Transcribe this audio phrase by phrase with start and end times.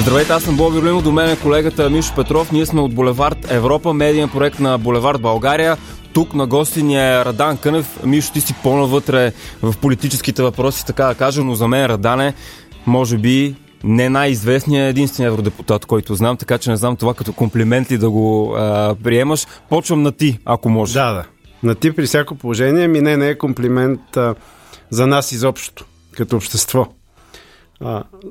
[0.00, 2.52] Здравейте, аз съм Боби Орлинов, до мен е колегата Мишо Петров.
[2.52, 5.76] Ние сме от Булевард Европа, медиен проект на Булевард България.
[6.12, 8.04] Тук на гости ни е Радан Кънев.
[8.04, 9.32] Мишо, ти си по-навътре
[9.62, 12.34] в политическите въпроси, така да кажа, но за мен Радан е,
[12.86, 13.54] може би,
[13.84, 18.10] не най-известният, единствен евродепутат, който знам, така че не знам това като комплимент ли да
[18.10, 19.46] го а, приемаш.
[19.68, 20.92] Почвам на ти, ако може.
[20.92, 21.24] Да, да.
[21.62, 24.34] На ти при всяко положение ми не, не е комплимент а,
[24.90, 25.84] за нас изобщо,
[26.16, 26.86] като общество.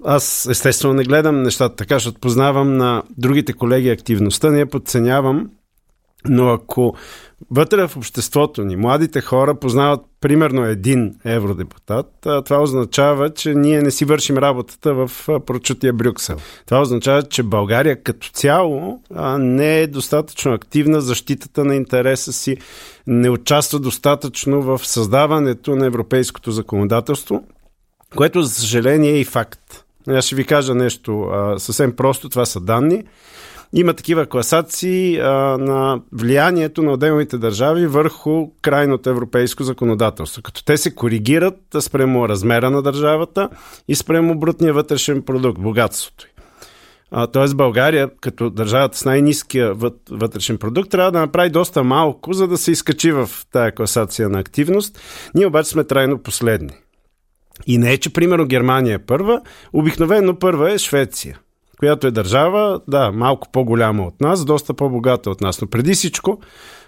[0.06, 5.50] Аз естествено не гледам нещата така, защото познавам на другите колеги активността, не я подценявам,
[6.26, 6.96] но ако
[7.52, 12.06] вътре в обществото ни младите хора познават примерно един евродепутат,
[12.46, 15.12] това означава, че ние не си вършим работата в
[15.46, 16.38] прочутия Брюксел.
[16.66, 19.02] Това означава, че България като цяло
[19.40, 22.58] не е достатъчно активна защитата на интереса си,
[23.08, 27.44] не участва достатъчно в създаването на европейското законодателство,
[28.16, 29.86] което за съжаление е и факт.
[30.08, 33.04] Аз ще ви кажа нещо съвсем просто, това са данни.
[33.74, 40.78] Има такива класации а, на влиянието на отделните държави върху крайното европейско законодателство, като те
[40.78, 43.50] се коригират спрямо размера на държавата
[43.88, 46.30] и спрямо брутния вътрешен продукт, богатството й.
[47.34, 49.74] Тоест България, като държавата с най-низкия
[50.12, 54.40] вътрешен продукт, трябва да направи доста малко, за да се изкачи в тая класация на
[54.40, 55.00] активност.
[55.36, 56.72] Ние обаче сме трайно последни.
[57.68, 59.42] И не е, че примерно Германия е първа,
[59.74, 61.40] обикновено първа е Швеция,
[61.80, 66.40] която е държава, да, малко по-голяма от нас, доста по-богата от нас, но преди всичко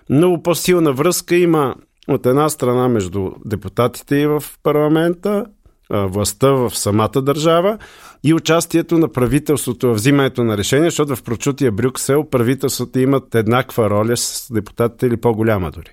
[0.10, 1.76] много по-силна връзка има
[2.08, 5.46] от една страна между депутатите и в парламента,
[5.92, 7.78] властта в самата държава
[8.24, 13.90] и участието на правителството в взимането на решения, защото в прочутия Брюксел правителството имат еднаква
[13.90, 15.90] роля с депутатите или по-голяма дори.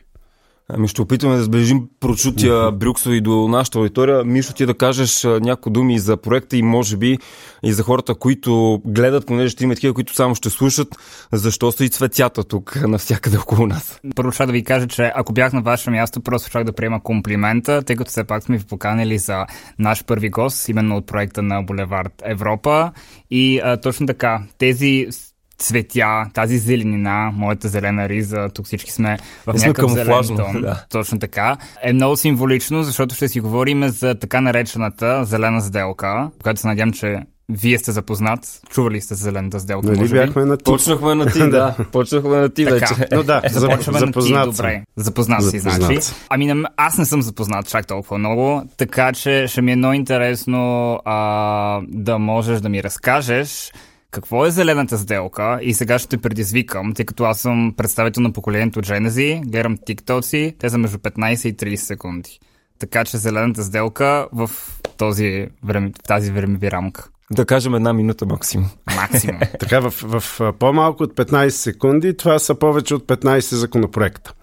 [0.73, 4.25] Ами ще опитаме да сближим прочутия Брюксел и до нашата аудитория.
[4.25, 7.19] Мишо, ти да кажеш някои думи за проекта и може би
[7.63, 10.89] и за хората, които гледат, понеже ще има такива, които само ще слушат,
[11.33, 14.01] защо са и цветята тук навсякъде около нас.
[14.17, 17.03] Първо ще да ви кажа, че ако бях на ваше място, просто ще да приема
[17.03, 19.47] комплимента, тъй като все пак сме ви поканили за
[19.79, 22.93] наш първи гост, именно от проекта на Булевард Европа.
[23.31, 25.09] И а, точно така, тези
[25.59, 30.61] цветя, тази зеленина, моята зелена риза, тук всички сме в Ние някакъв зелен тон.
[30.61, 30.85] Да.
[30.91, 31.57] Точно така.
[31.83, 36.93] Е много символично, защото ще си говорим за така наречената зелена сделка, която се надявам,
[36.93, 38.61] че вие сте запознат.
[38.71, 39.87] Чували сте зелената сделка?
[39.87, 40.65] Нали бяхме на ти.
[40.65, 41.75] Почнахме на ти, да.
[41.93, 42.95] Почнахме на ти вече.
[43.13, 44.83] Но да, Започваме запознат на ти, добре.
[44.97, 45.99] Запознат си, значи.
[46.31, 50.95] Ами аз не съм запознат чак толкова много, така че ще ми е много интересно
[51.05, 53.73] а, да можеш да ми разкажеш
[54.11, 58.33] какво е зелената сделка и сега ще те предизвикам, тъй като аз съм представител на
[58.33, 62.41] поколението Genesis, гледам тиктоци, те са между 15 и 30 секунди.
[62.79, 64.51] Така че зелената сделка в,
[64.97, 67.09] този време, в тази времеви рамка.
[67.31, 68.69] Да кажем една минута максимум.
[68.97, 69.41] Максимум.
[69.61, 74.35] така, в, в, по-малко от 15 секунди това са повече от 15 законопроекта.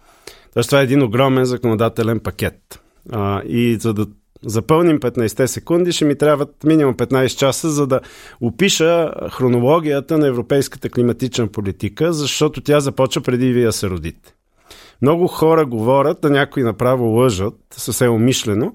[0.54, 2.80] Тоест това е един огромен законодателен пакет.
[3.12, 4.08] А, и за да
[4.46, 8.00] запълним 15 секунди, ще ми трябват минимум 15 часа, за да
[8.42, 14.34] опиша хронологията на европейската климатична политика, защото тя започва преди вие се родите.
[15.02, 18.74] Много хора говорят, а някои направо лъжат, съвсем умишлено,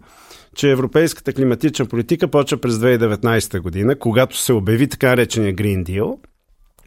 [0.55, 6.19] че европейската климатична политика почва през 2019 година, когато се обяви така наречения Green Deal.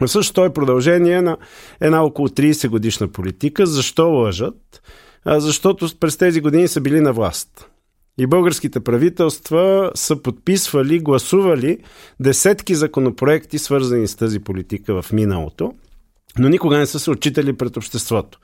[0.01, 1.38] Но също той е продължение на
[1.81, 3.66] една около 30 годишна политика.
[3.66, 4.81] Защо лъжат?
[5.25, 7.69] Защото през тези години са били на власт.
[8.18, 11.78] И българските правителства са подписвали, гласували
[12.19, 15.74] десетки законопроекти, свързани с тази политика в миналото,
[16.40, 18.40] но никога не са се отчитали пред обществото.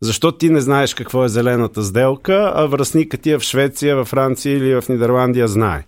[0.00, 4.08] Защо ти не знаеш какво е зелената сделка, а връзникът ти е в Швеция, във
[4.08, 5.84] Франция или в Нидерландия знае?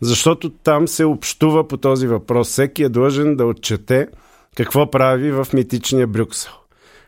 [0.00, 2.48] Защото там се общува по този въпрос.
[2.48, 4.08] Всеки е длъжен да отчете
[4.56, 6.52] какво прави в митичния Брюксел.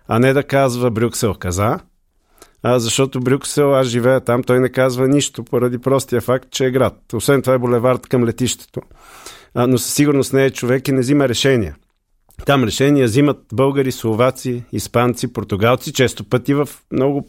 [0.09, 1.79] А не да казва Брюксел каза,
[2.63, 6.71] а, защото Брюксел, аз живея там, той не казва нищо, поради простия факт, че е
[6.71, 6.95] град.
[7.15, 8.81] Освен това е булевард към летището.
[9.55, 11.77] А, но със сигурност не е човек и не взима решения.
[12.47, 17.29] Там решения взимат българи, словаци, испанци, португалци, често пъти в много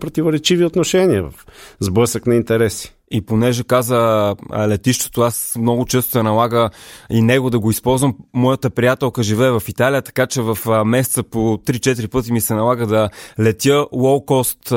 [0.00, 1.32] противоречиви отношения, в
[1.80, 2.93] сблъсък на интереси.
[3.10, 4.34] И понеже каза
[4.68, 6.70] летището, аз много често се налага
[7.10, 8.16] и него да го използвам.
[8.34, 12.86] Моята приятелка живее в Италия, така че в месеца по 3-4 пъти ми се налага
[12.86, 13.10] да
[13.40, 14.72] летя лоукост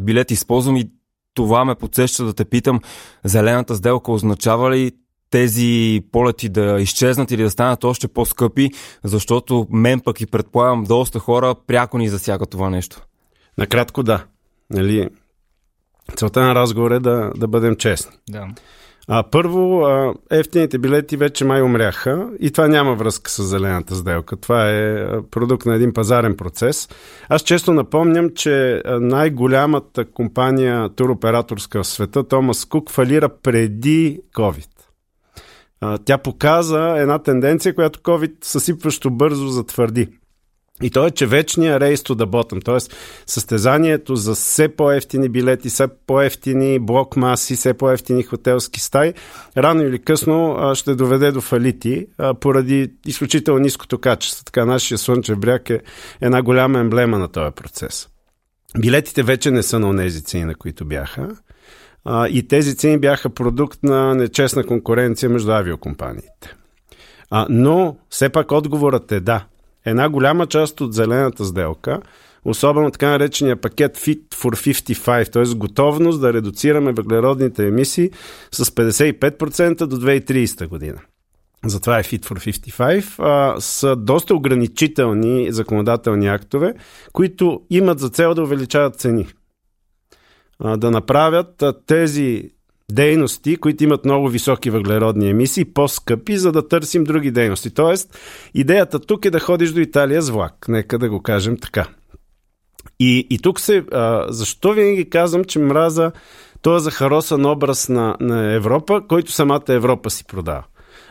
[0.00, 0.90] билет използвам и
[1.34, 2.80] това ме подсеща да те питам,
[3.24, 4.92] зелената сделка означава ли
[5.30, 8.70] тези полети да изчезнат или да станат още по-скъпи,
[9.04, 13.02] защото мен пък и предполагам доста хора пряко ни засяга това нещо.
[13.58, 14.24] Накратко да.
[14.70, 15.08] Нали,
[16.16, 18.16] целта на разговор е да, да бъдем честни.
[18.30, 18.46] Да.
[19.08, 24.36] А, първо, а, ефтините билети вече май умряха и това няма връзка с зелената сделка.
[24.36, 26.88] Това е продукт на един пазарен процес.
[27.28, 34.68] Аз често напомням, че най-голямата компания туроператорска в света, Томас Кук, фалира преди COVID.
[35.80, 40.08] А, тя показа една тенденция, която COVID съсипващо бързо затвърди.
[40.82, 42.94] И то е, че вечния рейс to the bottom, т.е.
[43.26, 49.14] състезанието за все по-ефтини билети, все по-ефтини блок маси, все по-ефтини хотелски стаи,
[49.56, 52.06] рано или късно ще доведе до фалити
[52.40, 54.44] поради изключително ниското качество.
[54.44, 55.80] Така нашия Слънчев бряг е
[56.20, 58.08] една голяма емблема на този процес.
[58.78, 61.28] Билетите вече не са на тези цени, на които бяха.
[62.30, 66.54] и тези цени бяха продукт на нечестна конкуренция между авиокомпаниите.
[67.48, 69.44] но все пак отговорът е да
[69.84, 72.00] една голяма част от зелената сделка,
[72.44, 75.54] особено така наречения пакет Fit for 55, т.е.
[75.54, 78.10] готовност да редуцираме въглеродните емисии
[78.52, 81.00] с 55% до 2030 година.
[81.66, 86.74] Затова е Fit for 55, а, са доста ограничителни законодателни актове,
[87.12, 89.26] които имат за цел да увеличават цени.
[90.58, 92.50] А, да направят а, тези
[92.94, 97.70] дейности, които имат много високи въглеродни емисии, по-скъпи, за да търсим други дейности.
[97.70, 98.18] Тоест,
[98.54, 100.54] идеята тук е да ходиш до Италия с влак.
[100.68, 101.86] Нека да го кажем така.
[103.00, 103.84] И, и тук се.
[103.92, 106.12] А, защо винаги казвам, че мраза
[106.62, 110.64] този захаросан образ на, на Европа, който самата Европа си продава.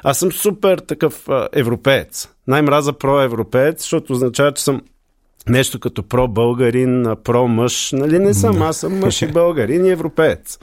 [0.04, 2.30] Аз съм супер такъв а, европеец.
[2.48, 4.82] Най-мраза проевропеец, защото означава, че съм
[5.50, 7.92] нещо като про-българин, про-мъж.
[7.92, 10.60] Нали не съм, аз съм мъж и българин и европеец.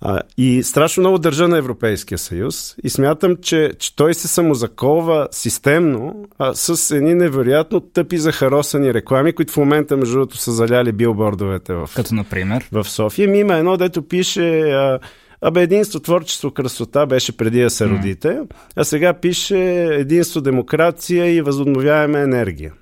[0.00, 5.28] А, и страшно много държа на Европейския съюз и смятам, че, че той се самозаколва
[5.30, 10.92] системно а, с едни невероятно тъпи захаросани реклами, които в момента, между другото, са заляли
[10.92, 12.68] билбордовете в, Като, например?
[12.72, 13.28] в София.
[13.28, 14.60] Ми има едно, дето пише...
[14.60, 14.98] А,
[15.40, 18.40] Абе, единство, творчество, красота беше преди да се родите,
[18.76, 22.72] а сега пише единство, демокрация и възобновяема енергия.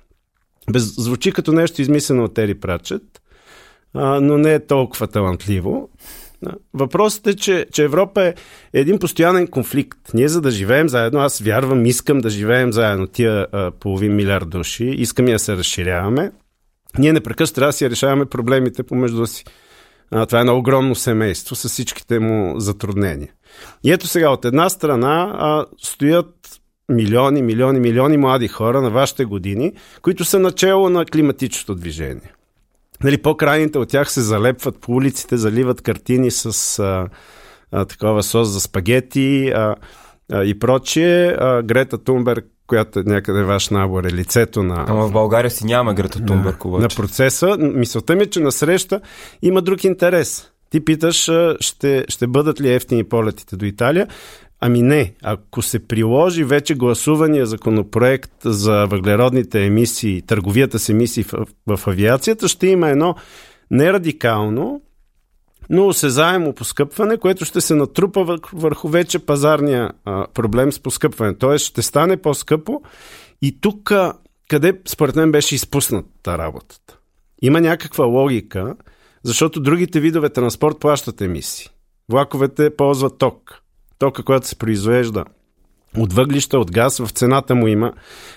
[0.71, 3.21] Без, звучи като нещо измислено от Тери Прачет,
[3.93, 5.89] а, но не е толкова талантливо.
[6.73, 8.33] Въпросът е, че, че Европа е
[8.73, 9.99] един постоянен конфликт.
[10.13, 14.49] Ние за да живеем заедно, аз вярвам, искам да живеем заедно, тия а, половин милиард
[14.49, 16.31] души, искаме да се разширяваме.
[16.97, 19.43] Ние непрекъснато трябва да си решаваме проблемите помежду си.
[20.11, 23.31] А, това е едно огромно семейство с всичките му затруднения.
[23.83, 26.59] И ето сега, от една страна а, стоят
[26.89, 32.33] милиони, милиони, милиони млади хора на вашите години, които са начало на климатичното движение.
[33.03, 37.07] Нали, по-крайните от тях се залепват по улиците, заливат картини с а,
[37.71, 39.75] а, такова сос за спагети а,
[40.31, 41.27] а, и прочие.
[41.27, 44.85] А, Грета Тунберг която е някъде ваш набор е лицето на...
[44.87, 46.81] Ама в България си няма Грета Тунберг обаче.
[46.81, 47.57] На процеса.
[47.59, 49.01] Мисълта ми е, че на среща
[49.41, 50.51] има друг интерес.
[50.69, 54.07] Ти питаш, ще, ще бъдат ли ефтини полетите до Италия?
[54.59, 61.45] Ами не, ако се приложи вече гласувания законопроект за въглеродните емисии, търговията с емисии в,
[61.67, 63.15] в авиацията, ще има едно
[63.71, 64.81] нерадикално,
[65.69, 71.37] но осезаемо поскъпване, което ще се натрупа върху вече пазарния а, проблем с поскъпване.
[71.37, 72.81] Тоест ще стане по-скъпо
[73.41, 73.91] и тук
[74.49, 76.97] къде според мен беше изпусната работата.
[77.41, 78.75] Има някаква логика,
[79.23, 81.69] защото другите видове транспорт плащат емисии.
[82.09, 83.64] Влаковете ползват ток
[83.99, 85.25] тока, която се произвежда
[85.97, 87.93] от въглища, от газ, в цената му има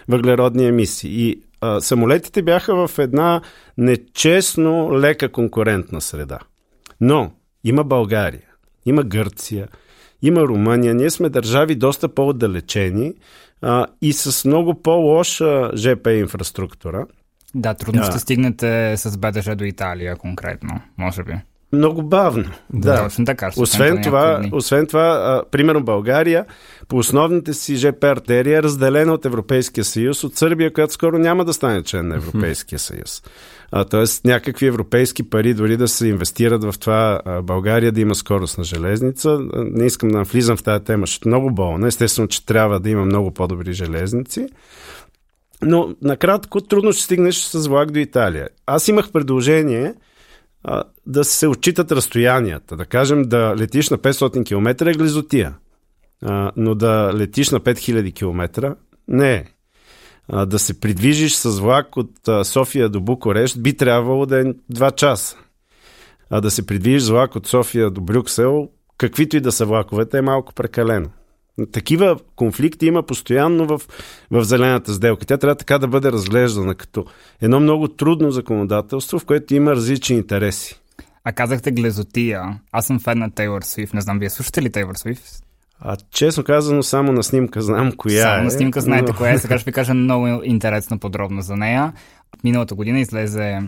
[0.09, 1.29] въглеродни емисии.
[1.29, 3.41] И а, самолетите бяха в една
[3.79, 6.39] нечестно лека конкурентна среда.
[7.01, 7.33] Но
[7.65, 8.49] има България,
[8.87, 9.69] има Гърция,
[10.23, 10.95] има Румъния.
[10.95, 13.15] Ние сме държави доста по-отдалечени
[13.63, 17.07] а, и с много по-лоша ЖП инфраструктура.
[17.55, 21.33] Да, трудно ще стигнете с БДЖ до Италия конкретно, може би.
[21.73, 22.45] Много бавно.
[22.73, 23.51] Да, точно така.
[23.57, 26.45] Освен това, освен това а, примерно България
[26.89, 31.45] по основните си ЖП артерия е разделена от Европейския съюз, от Сърбия, която скоро няма
[31.45, 33.23] да стане член на Европейския съюз.
[33.73, 38.15] А, тоест някакви европейски пари дори да се инвестират в това а, България да има
[38.15, 39.39] скорост на железница.
[39.55, 41.87] Не искам да влизам в тази тема, ще е много болна.
[41.87, 44.47] Естествено, че трябва да има много по-добри железници.
[45.63, 48.49] Но накратко трудно ще стигнеш с влак до Италия.
[48.67, 50.08] Аз имах предложение– а,
[51.07, 52.77] да се отчитат разстоянията.
[52.77, 55.55] Да кажем, да летиш на 500 км е глизотия,
[56.57, 58.75] но да летиш на 5000 км
[59.09, 59.45] не е.
[60.47, 62.11] Да се придвижиш с влак от
[62.47, 65.37] София до Букурещ би трябвало да е 2 часа.
[66.31, 70.19] А да се придвижиш с влак от София до Брюксел, каквито и да са влаковете,
[70.19, 71.11] е малко прекалено.
[71.73, 73.81] Такива конфликти има постоянно в,
[74.31, 75.27] в зелената сделка.
[75.27, 77.05] Тя трябва така да бъде разглеждана като
[77.43, 80.81] едно много трудно законодателство, в което има различни интереси.
[81.25, 82.61] А казахте глезотия.
[82.73, 83.95] Аз съм фен на Тейлор Свифт.
[83.95, 85.45] Не знам, вие слушате ли Тейлор Свифт?
[85.81, 88.45] А честно казано, само на снимка знам коя само е.
[88.45, 89.19] на снимка знаете но...
[89.19, 89.39] коя е.
[89.39, 91.93] Сега ще ви кажа много интересно подробно за нея.
[92.45, 93.61] Миналата година излезе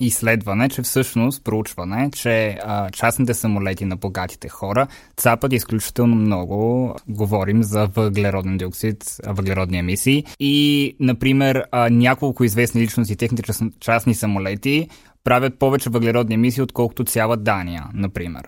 [0.00, 4.86] изследване, че всъщност проучване, че а, частните самолети на богатите хора
[5.16, 6.94] цапат изключително много.
[7.08, 10.24] Говорим за въглероден диоксид, въглеродни емисии.
[10.40, 14.88] И, например, а, няколко известни личности, техните частни самолети
[15.26, 18.42] правят повече въглеродни емисии, отколкото цяла Дания, например.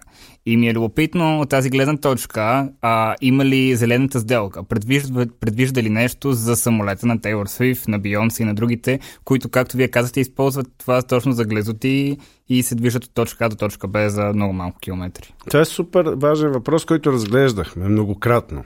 [0.46, 4.64] И ми е любопитно от тази гледна точка, а, има ли зелената сделка?
[4.64, 9.48] Предвижда, предвижда ли нещо за самолета на Тейлор Свифт, на Бионс и на другите, които,
[9.48, 12.18] както вие казахте, използват това точно за глезоти
[12.48, 15.34] и се движат от точка А до точка Б за много малко километри?
[15.50, 18.64] Това е супер важен въпрос, който разглеждахме многократно.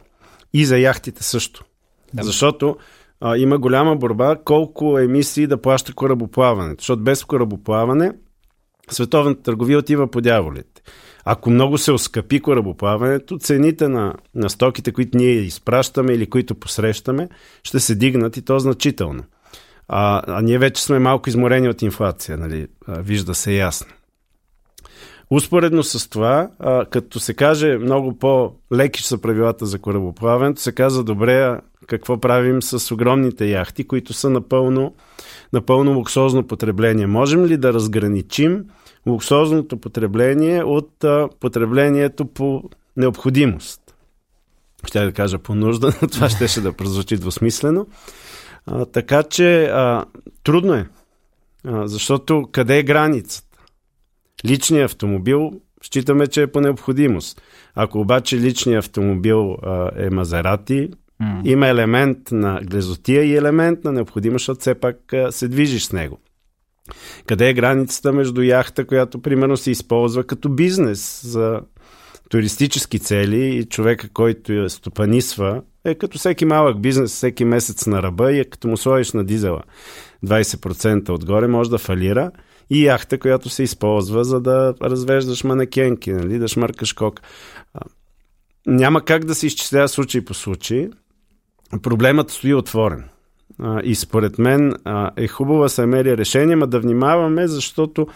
[0.52, 1.64] И за яхтите също.
[2.14, 2.22] Да.
[2.22, 2.76] Защото
[3.24, 6.80] а, има голяма борба колко емисии да плаща корабоплаването.
[6.82, 8.12] Защото без корабоплаване
[8.90, 10.82] световната търговия отива по дяволите.
[11.24, 17.28] Ако много се оскъпи корабоплаването, цените на, на стоките, които ние изпращаме или които посрещаме,
[17.62, 19.24] ще се дигнат и то значително.
[19.88, 22.66] А, а ние вече сме малко изморени от инфлация, нали?
[22.86, 23.92] А, вижда се ясно.
[25.32, 31.04] Успоредно с това, а, като се каже много по-леки са правилата за корабоплаването, се каза
[31.04, 34.94] добре, какво правим с огромните яхти, които са напълно,
[35.52, 37.06] напълно луксозно потребление.
[37.06, 38.64] Можем ли да разграничим
[39.06, 42.62] луксозното потребление от а, потреблението по
[42.96, 43.80] необходимост?
[44.84, 47.86] Ще да кажа по нужда, но това ще, ще да прозвучи двусмислено.
[48.66, 50.04] А, така че а,
[50.44, 50.88] трудно е,
[51.64, 53.51] а, защото къде е границата?
[54.44, 55.50] Личният автомобил
[55.82, 57.42] считаме, че е по необходимост.
[57.74, 60.90] Ако обаче личният автомобил а, е Мазерати,
[61.22, 61.40] Mm.
[61.44, 64.96] Има елемент на глезотия и елемент на необходимост, защото все пак
[65.30, 66.18] се движиш с него.
[67.26, 71.60] Къде е границата между яхта, която примерно се използва като бизнес за
[72.30, 78.02] туристически цели и човека, който я стопанисва, е като всеки малък бизнес, всеки месец на
[78.02, 79.62] ръба и е като му сложиш на дизела
[80.26, 82.30] 20% отгоре, може да фалира
[82.72, 87.20] и яхта, която се използва за да развеждаш манекенки, нали, да шмъркаш кок.
[88.66, 90.88] Няма как да се изчислява случай по случай
[91.82, 93.04] проблемът стои отворен.
[93.84, 94.74] И според мен
[95.16, 98.06] е хубаво да се мери решение, ма да внимаваме, защото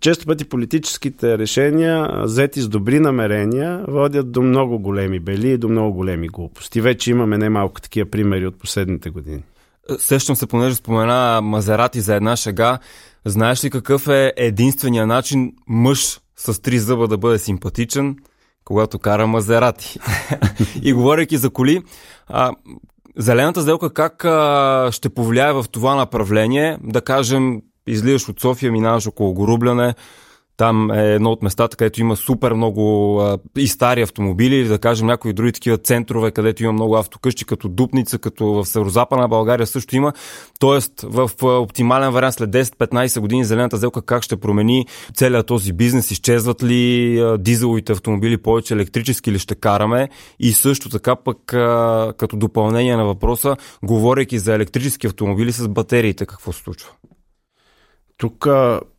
[0.00, 5.68] често пъти политическите решения, взети с добри намерения, водят до много големи бели и до
[5.68, 6.80] много големи глупости.
[6.80, 9.42] Вече имаме немалко такива примери от последните години.
[9.98, 12.78] Сещам се, понеже спомена Мазерати за една шега.
[13.24, 18.16] Знаеш ли какъв е единствения начин мъж с три зъба да бъде симпатичен?
[18.68, 19.98] когато кара Мазерати.
[20.82, 21.82] и говоряки за коли,
[22.26, 22.52] а,
[23.16, 26.78] зелената сделка как а, ще повлияе в това направление?
[26.82, 29.94] Да кажем, излизаш от София, минаваш около Горубляне,
[30.58, 34.78] там е едно от местата, където има супер много а, и стари автомобили, или да
[34.78, 39.66] кажем някои други такива центрове, където има много автокъщи, като Дупница, като в Северо-Западна България
[39.66, 40.12] също има.
[40.60, 46.10] Тоест, в оптимален вариант след 10-15 години зелената сделка как ще промени целият този бизнес?
[46.10, 50.08] Изчезват ли а, дизеловите автомобили повече електрически ли ще караме?
[50.40, 56.26] И също така пък а, като допълнение на въпроса, говорейки за електрически автомобили с батериите,
[56.26, 56.90] какво се случва?
[58.18, 58.46] Тук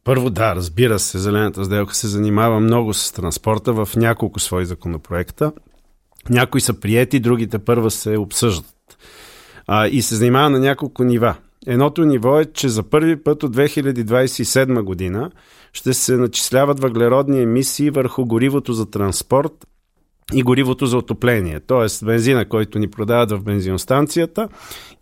[0.03, 5.51] първо да, разбира се, Зелената сделка се занимава много с транспорта в няколко свои законопроекта.
[6.29, 8.97] Някои са приети, другите първа се обсъждат.
[9.67, 11.35] А, и се занимава на няколко нива.
[11.67, 15.31] Едното ниво е, че за първи път от 2027 година
[15.73, 19.67] ще се начисляват въглеродни емисии върху горивото за транспорт
[20.33, 21.59] и горивото за отопление.
[21.59, 24.49] Тоест бензина, който ни продават в бензиностанцията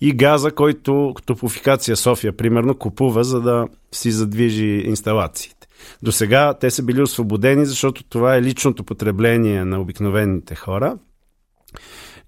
[0.02, 5.68] и газа, който Топофикация София, примерно, купува, за да си задвижи инсталациите.
[6.04, 10.98] До сега те са били освободени, защото това е личното потребление на обикновените хора.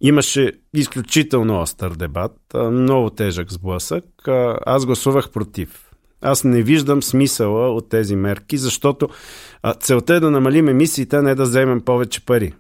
[0.02, 2.38] Имаше изключително остър дебат,
[2.72, 4.06] много тежък сблъсък.
[4.66, 5.86] Аз гласувах против.
[6.22, 9.10] Аз не виждам смисъла от тези мерки, защото
[9.80, 12.54] целта е да намалим емисиите, не да вземем повече пари.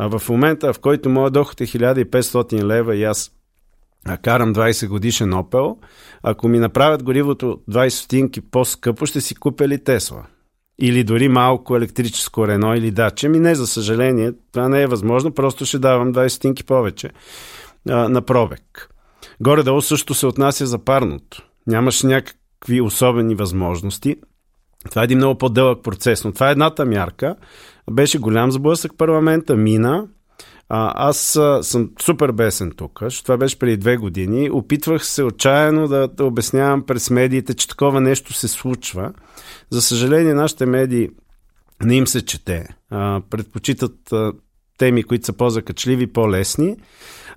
[0.00, 3.30] А в момента, в който моят доход е 1500 лева и аз
[4.22, 5.76] карам 20 годишен Opel,
[6.22, 10.26] ако ми направят горивото 20 стотинки по-скъпо, ще си купя ли Тесла?
[10.80, 13.28] Или дори малко електрическо Рено или Дача.
[13.28, 17.10] Ми не, за съжаление, това не е възможно, просто ще давам 20 стотинки повече
[17.88, 18.94] а, на пробег.
[19.40, 21.42] Горе-долу също се отнася за парното.
[21.66, 24.16] Нямаш някакви особени възможности.
[24.90, 27.36] Това е един много по-дълъг процес, но това е едната мярка.
[27.90, 30.08] Беше голям сблъсък парламента, мина
[30.68, 33.02] А, аз а, съм супер бесен тук.
[33.22, 34.50] Това беше преди две години.
[34.50, 39.12] Опитвах се отчаяно да, да обяснявам през медиите, че такова нещо се случва.
[39.70, 41.08] За съжаление, нашите медии
[41.84, 42.68] не им се чете.
[42.90, 44.32] А, предпочитат а,
[44.78, 46.76] теми, които са по-закачливи, по-лесни.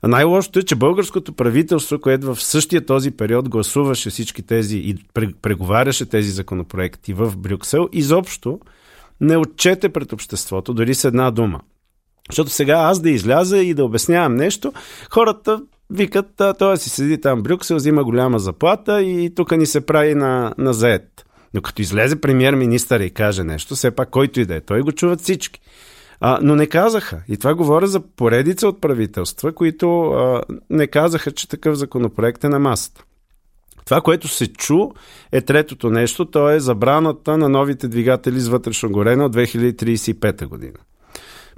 [0.01, 4.95] А най-лошото е, че българското правителство, което в същия този период гласуваше всички тези и
[5.41, 8.59] преговаряше тези законопроекти в Брюксел, изобщо
[9.21, 11.59] не отчете пред обществото, дори с една дума.
[12.29, 14.73] Защото сега аз да изляза и да обяснявам нещо,
[15.11, 19.85] хората викат, той си седи там в Брюксел, взима голяма заплата и тук ни се
[19.85, 21.25] прави на, на заед.
[21.53, 24.91] Но като излезе премьер-министър и каже нещо, все пак който и да е, той го
[24.91, 25.61] чуват всички.
[26.19, 27.23] А, но не казаха.
[27.27, 32.49] И това говоря за поредица от правителства, които а, не казаха, че такъв законопроект е
[32.49, 33.03] на масата.
[33.85, 34.89] Това, което се чу,
[35.31, 40.77] е третото нещо, то е забраната на новите двигатели с вътрешно горене от 2035 година.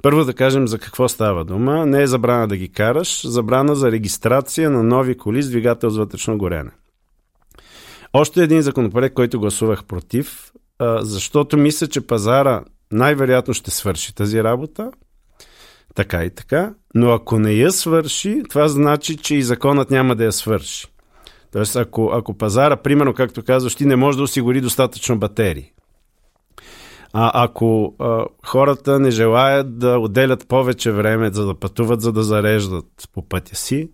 [0.02, 1.86] Първо да кажем за какво става дума.
[1.86, 5.96] Не е забрана да ги караш, забрана за регистрация на нови коли с двигател с
[5.96, 6.70] вътрешно горене.
[8.12, 10.52] Още един законопроект, който гласувах против,
[11.00, 14.90] защото мисля, че пазара най-вероятно ще свърши тази работа.
[15.94, 16.74] Така и така.
[16.94, 20.86] Но ако не я свърши, това значи, че и законът няма да я свърши.
[21.54, 25.72] Тоест, ако, ако пазара, примерно, както казваш, ти не може да осигури достатъчно батерии.
[27.12, 32.22] А ако а, хората не желаят да отделят повече време, за да пътуват, за да
[32.22, 33.90] зареждат по пътя си,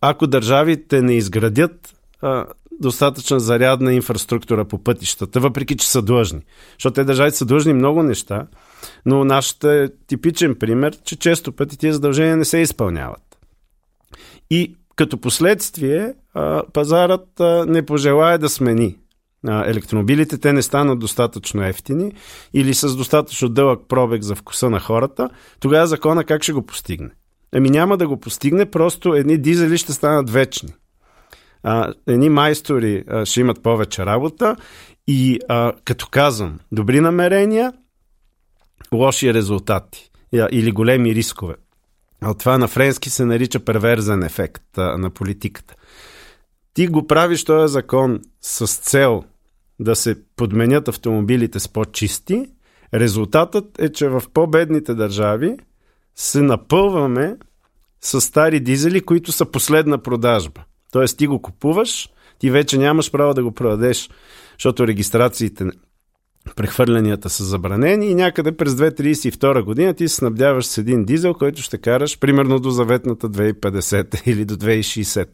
[0.00, 2.46] ако държавите не изградят а,
[2.80, 6.40] достатъчна зарядна инфраструктура по пътищата, въпреки че са длъжни.
[6.72, 8.46] Защото те държавите са длъжни много неща,
[9.06, 13.38] но нашата е типичен пример, че често пъти тези задължения не се изпълняват.
[14.50, 16.14] И като последствие
[16.72, 17.28] пазарът
[17.66, 18.96] не пожелая да смени
[19.48, 22.12] електромобилите, те не станат достатъчно ефтини
[22.54, 27.10] или с достатъчно дълъг пробег за вкуса на хората, тогава закона как ще го постигне?
[27.54, 30.74] Еми няма да го постигне, просто едни дизели ще станат вечни
[31.66, 34.56] а, едни майстори а, ще имат повече работа
[35.08, 37.72] и а, като казвам, добри намерения,
[38.94, 40.10] лоши резултати
[40.52, 41.54] или големи рискове.
[42.20, 45.74] А това на френски се нарича перверзен ефект а, на политиката.
[46.74, 49.24] Ти го правиш този закон с цел
[49.80, 52.46] да се подменят автомобилите с по-чисти.
[52.94, 55.56] Резултатът е, че в по-бедните държави
[56.14, 57.36] се напълваме
[58.00, 60.60] с стари дизели, които са последна продажба.
[60.92, 64.10] Тоест ти го купуваш, ти вече нямаш право да го продадеш,
[64.58, 65.64] защото регистрациите,
[66.54, 71.62] прехвърлянията са забранени и някъде през 2032 година ти се снабдяваш с един дизел, който
[71.62, 75.28] ще караш примерно до заветната 2050 или до 2060.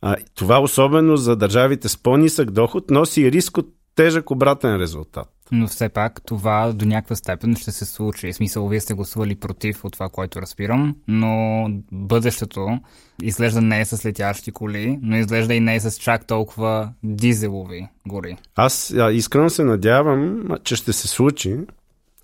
[0.00, 5.28] А, това особено за държавите с по-нисък доход носи риск от тежък обратен резултат.
[5.52, 8.32] Но все пак това до някаква степен ще се случи.
[8.32, 12.78] В смисъл, вие сте гласували против от това, което разбирам, но бъдещето
[13.22, 17.88] изглежда не е с летящи коли, но изглежда и не е с чак толкова дизелови
[18.08, 18.36] гори.
[18.56, 21.56] Аз искрено се надявам, че ще се случи,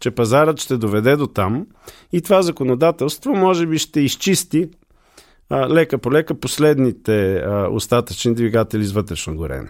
[0.00, 1.66] че пазарът ще доведе до там
[2.12, 4.68] и това законодателство може би ще изчисти
[5.50, 9.68] а, лека по лека последните а, остатъчни двигатели с вътрешно горене.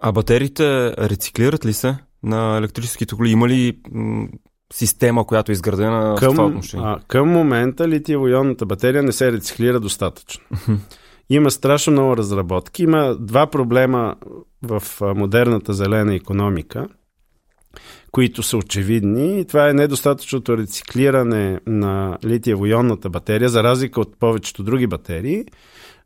[0.00, 3.30] А батериите рециклират ли се на електрическите коли?
[3.30, 4.28] Има ли м-
[4.72, 6.86] система, която е изградена към, в това отношение?
[6.86, 10.44] А, към момента литиево-ионната батерия не се рециклира достатъчно.
[11.30, 12.82] Има страшно много разработки.
[12.82, 14.14] Има два проблема
[14.62, 16.88] в модерната зелена економика,
[18.10, 19.40] които са очевидни.
[19.40, 25.44] И това е недостатъчното рециклиране на литиево-ионната батерия, за разлика от повечето други батерии,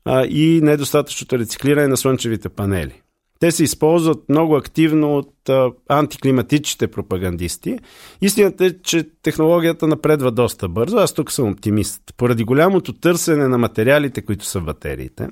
[0.05, 3.03] а, и недостатъчното рециклиране на слънчевите панели.
[3.41, 7.79] Те се използват много активно от а, антиклиматичните пропагандисти.
[8.21, 10.97] Истината е, че технологията напредва доста бързо.
[10.97, 12.03] Аз тук съм оптимист.
[12.17, 15.29] Поради голямото търсене на материалите, които са батериите,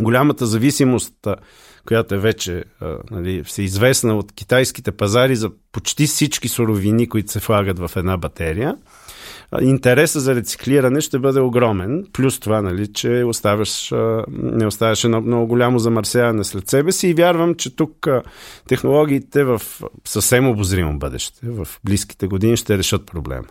[0.00, 1.14] голямата зависимост,
[1.86, 7.32] която е вече а, нали, се известна от китайските пазари за почти всички суровини, които
[7.32, 8.76] се влагат в една батерия,
[9.60, 12.06] интереса за рециклиране ще бъде огромен.
[12.12, 13.92] Плюс това, нали, че оставяш,
[14.28, 18.06] не оставяш едно много голямо замърсяване след себе си и вярвам, че тук
[18.68, 19.62] технологиите в
[20.04, 23.46] съвсем обозримо бъдеще, в близките години ще решат проблема.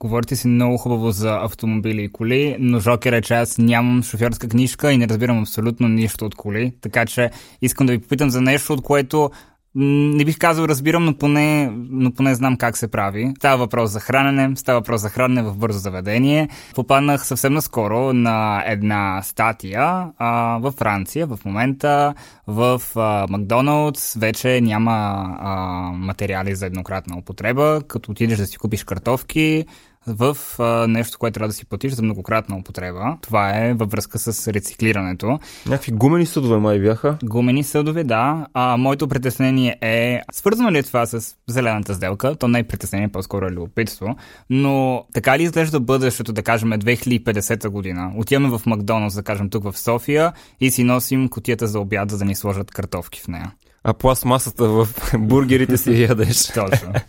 [0.00, 4.48] Говорите си много хубаво за автомобили и коли, но Жокер е, че аз нямам шофьорска
[4.48, 6.72] книжка и не разбирам абсолютно нищо от коли.
[6.80, 7.30] Така че
[7.62, 9.30] искам да ви попитам за нещо, от което
[9.74, 13.32] не бих казал разбирам, но поне, но поне знам как се прави.
[13.38, 16.48] Става въпрос за хранене, става въпрос за хранене в бързо заведение.
[16.74, 21.26] Попаднах съвсем наскоро на една статия а, във Франция.
[21.26, 22.14] В момента
[22.46, 25.56] в а, Макдоналдс вече няма а,
[25.92, 27.80] материали за еднократна употреба.
[27.88, 29.64] Като отидеш да си купиш картофки,
[30.06, 33.18] в а, нещо, което трябва да си платиш за многократна употреба.
[33.22, 35.38] Това е във връзка с рециклирането.
[35.66, 37.18] Някакви гумени съдове май бяха?
[37.24, 38.46] Гумени съдове, да.
[38.54, 42.34] А, моето притеснение е, свързано ли е това с зелената сделка?
[42.34, 44.16] То не е притеснение, по-скоро е любопитство.
[44.50, 48.12] Но така ли изглежда бъдещето, да кажем, 2050 година?
[48.16, 52.18] Отиваме в Макдоналдс, да кажем, тук в София и си носим котията за обяд, за
[52.18, 53.52] да ни сложат картофки в нея.
[53.84, 54.88] А пластмасата в
[55.18, 56.46] бургерите си ядеш.
[56.46, 56.92] Точно.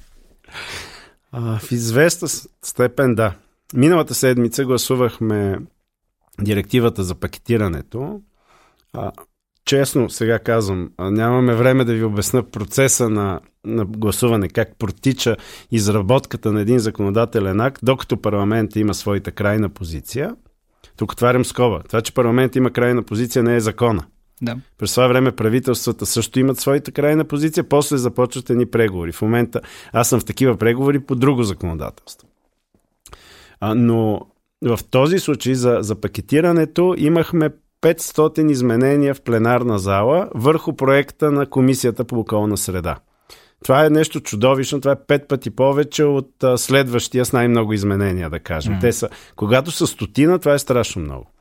[1.33, 2.27] А, в известна
[2.63, 3.35] степен да.
[3.75, 5.59] Миналата седмица гласувахме
[6.41, 8.21] директивата за пакетирането.
[8.93, 9.11] А,
[9.65, 15.37] честно сега казвам, нямаме време да ви обясна процеса на, на гласуване, как протича
[15.71, 20.35] изработката на един законодателен акт, докато парламент има своята крайна позиция.
[20.97, 21.83] Тук отварям скоба.
[21.87, 24.05] Това, че парламент има крайна позиция, не е закона.
[24.41, 24.57] Да.
[24.77, 29.11] През това време правителствата също имат своята крайна позиция, после започват едни преговори.
[29.11, 29.61] В момента
[29.93, 32.27] аз съм в такива преговори по друго законодателство.
[33.59, 34.21] А, но
[34.61, 37.49] в този случай за, за пакетирането имахме
[37.81, 42.97] 500 изменения в пленарна зала върху проекта на Комисията по околна среда.
[43.63, 48.39] Това е нещо чудовищно, това е пет пъти повече от следващия с най-много изменения, да
[48.39, 48.73] кажем.
[48.73, 48.81] Mm.
[48.81, 51.32] Те са, когато са стотина, това е страшно много.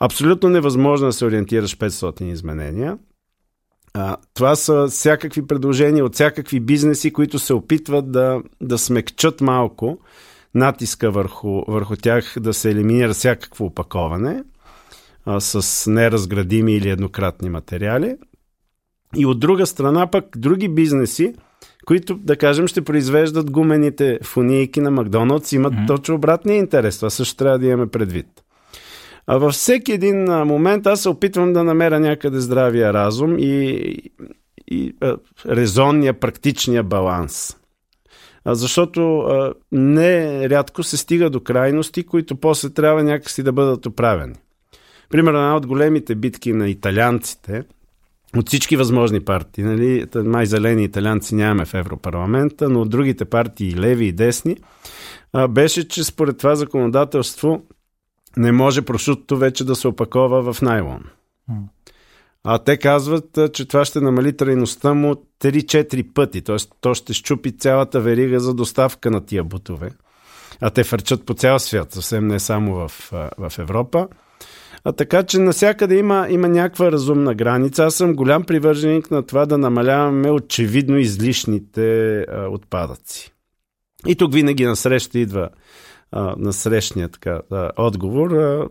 [0.00, 2.98] Абсолютно невъзможно да се ориентираш 500 изменения.
[3.94, 9.98] А, това са всякакви предложения от всякакви бизнеси, които се опитват да, да смекчат малко
[10.54, 14.42] натиска върху, върху тях да се елиминира всякакво опаковане
[15.26, 18.16] а, с неразградими или еднократни материали.
[19.16, 21.34] И от друга страна пък други бизнеси,
[21.86, 25.86] които, да кажем, ще произвеждат гумените фунийки на Макдоналдс, имат mm-hmm.
[25.86, 26.96] точно обратния интерес.
[26.96, 28.26] Това също трябва да имаме предвид.
[29.28, 33.94] Във всеки един момент аз се опитвам да намеря някъде здравия разум и,
[34.70, 34.94] и
[35.46, 37.56] резонния, практичния баланс.
[38.46, 39.26] Защото
[39.72, 44.34] не рядко се стига до крайности, които после трябва някакси да бъдат оправени.
[45.10, 47.62] Примерно една от големите битки на италианците,
[48.36, 53.76] от всички възможни партии, нали, май зелени италианци нямаме в Европарламента, но от другите партии,
[53.76, 54.56] леви и десни,
[55.48, 57.62] беше, че според това законодателство
[58.38, 61.04] не може прошутото вече да се опакова в найлон.
[62.44, 66.56] А те казват, че това ще намали трайността му 3-4 пъти, т.е.
[66.80, 69.90] то ще щупи цялата верига за доставка на тия бутове.
[70.60, 74.08] А те фърчат по цял свят, съвсем не само в, в Европа.
[74.84, 77.84] А така че насякъде има, има някаква разумна граница.
[77.84, 83.32] Аз съм голям привърженик на това да намаляваме очевидно излишните а, отпадъци.
[84.06, 85.48] И тук винаги насреща идва
[86.12, 88.30] а, на срещния така, а, отговор.
[88.30, 88.68] А,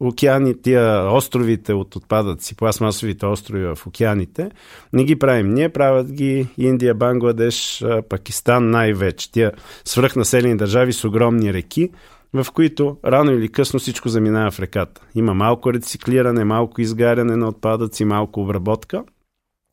[0.00, 4.50] океани, тия островите от отпадъци, пластмасовите острови в океаните,
[4.92, 9.32] не ги правим ние, правят ги Индия, Бангладеш, Пакистан най-вече.
[9.32, 9.52] Тия
[9.84, 11.90] свръхнаселени държави с огромни реки,
[12.32, 15.00] в които рано или късно всичко заминава в реката.
[15.14, 19.04] Има малко рециклиране, малко изгаряне на отпадъци, малко обработка,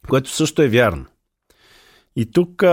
[0.09, 1.05] което също е вярно.
[2.15, 2.63] И тук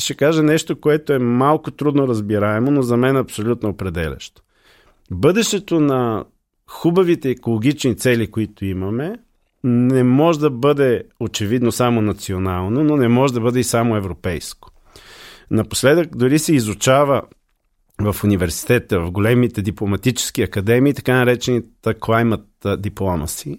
[0.00, 4.42] ще кажа нещо, което е малко трудно разбираемо, но за мен е абсолютно определящо.
[5.10, 6.24] Бъдещето на
[6.66, 9.16] хубавите екологични цели, които имаме,
[9.64, 14.70] не може да бъде очевидно само национално, но не може да бъде и само европейско.
[15.50, 17.22] Напоследък дори се изучава
[18.00, 23.58] в университета, в големите дипломатически академии, така наречената climate diplomacy,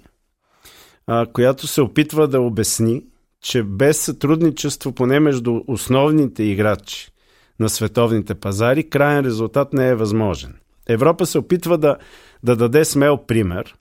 [1.33, 3.03] която се опитва да обясни
[3.41, 7.11] че без сътрудничество поне между основните играчи
[7.59, 10.53] на световните пазари, крайен резултат не е възможен.
[10.89, 11.97] Европа се опитва да,
[12.43, 13.75] да даде смел пример,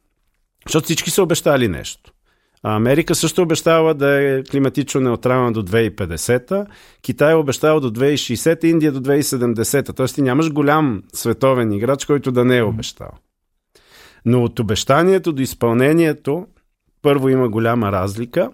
[0.67, 2.13] защото всички са обещали нещо.
[2.63, 6.67] А Америка също обещава да е климатично неутрална до 2050,
[7.03, 9.97] Китай е обещава до 2060, Индия до 2070.
[9.97, 13.11] Тоест ти нямаш голям световен играч, който да не е обещал.
[14.25, 16.47] Но от обещанието до изпълнението
[17.03, 18.51] първо има голяма разлика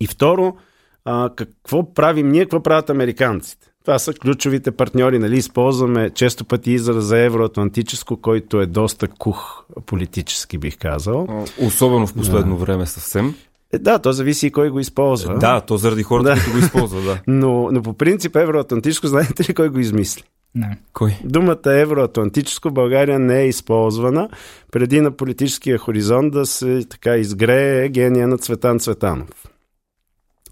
[0.00, 0.56] и второ,
[1.04, 3.70] а, какво правим ние, какво правят американците?
[3.84, 5.36] Това са ключовите партньори, нали?
[5.36, 11.44] Използваме често пъти израза евроатлантическо, който е доста кух политически, бих казал.
[11.60, 12.60] Особено в последно да.
[12.64, 13.34] време съвсем.
[13.72, 15.38] Е, да, то зависи и кой го използва.
[15.38, 16.34] Да, то заради хората, да.
[16.34, 17.18] които го използват, да.
[17.32, 20.22] но, но по принцип евроатлантическо, знаете ли кой го измисли?
[20.54, 20.78] Не.
[20.92, 21.16] Кой?
[21.24, 24.28] Думата евроатлантическо в България не е използвана
[24.72, 29.28] преди на политическия хоризонт да се така изгрее гения на Цветан Цветанов.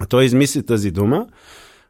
[0.07, 1.27] Той измисли тази дума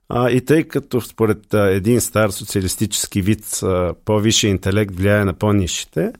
[0.08, 5.32] а, и тъй като според а, един стар социалистически вид а, по-висши интелект влияе на
[5.34, 6.12] по-нишите,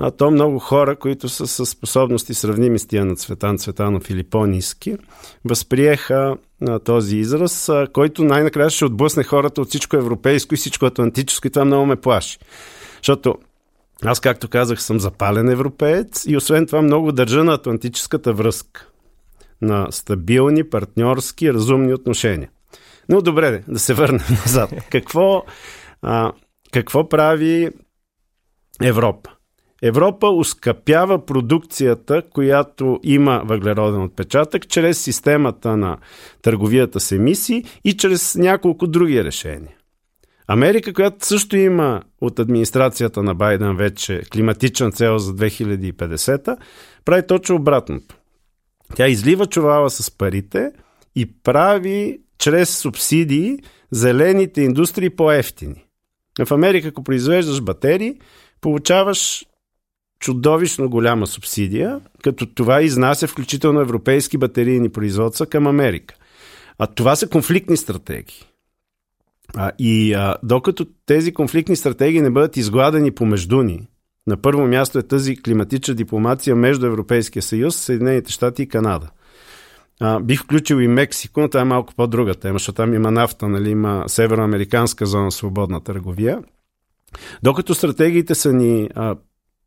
[0.00, 4.22] а то много хора, които са с способности сравними с тия на Цветан Цветанов или
[4.22, 4.96] по-низки,
[5.44, 6.36] възприеха
[6.68, 11.46] а, този израз, а, който най-накрая ще отблъсне хората от всичко европейско и всичко атлантическо
[11.46, 12.38] и това много ме плаши.
[12.96, 13.34] Защото
[14.04, 18.88] аз, както казах, съм запален европеец и освен това много държа на атлантическата връзка.
[19.62, 22.50] На стабилни, партньорски, разумни отношения.
[23.08, 24.70] Но добре, да се върнем назад.
[24.90, 25.44] Какво,
[26.02, 26.32] а,
[26.72, 27.70] какво прави
[28.82, 29.30] Европа?
[29.82, 35.96] Европа ускъпява продукцията, която има въглероден отпечатък, чрез системата на
[36.42, 39.74] търговията с емисии и чрез няколко други решения.
[40.48, 46.56] Америка, която също има от администрацията на Байден вече климатична цел за 2050,
[47.04, 48.16] прави точно обратното.
[48.94, 50.72] Тя излива чувала с парите
[51.16, 53.58] и прави чрез субсидии
[53.90, 55.84] зелените индустрии по-ефтини.
[56.46, 58.14] В Америка, ако произвеждаш батерии,
[58.60, 59.46] получаваш
[60.20, 66.14] чудовищно голяма субсидия, като това изнася включително европейски батерийни производства към Америка.
[66.78, 68.44] А това са конфликтни стратегии.
[69.56, 73.88] А, и а, докато тези конфликтни стратегии не бъдат изгладени помежду ни,
[74.28, 79.10] на първо място е тази климатична дипломация между Европейския съюз, Съединените щати и Канада.
[80.00, 83.48] А, бих включил и Мексико, но това е малко по-друга тема, защото там има нафта,
[83.48, 86.38] нали, има североамериканска зона свободна търговия.
[87.42, 89.16] Докато стратегиите са ни а,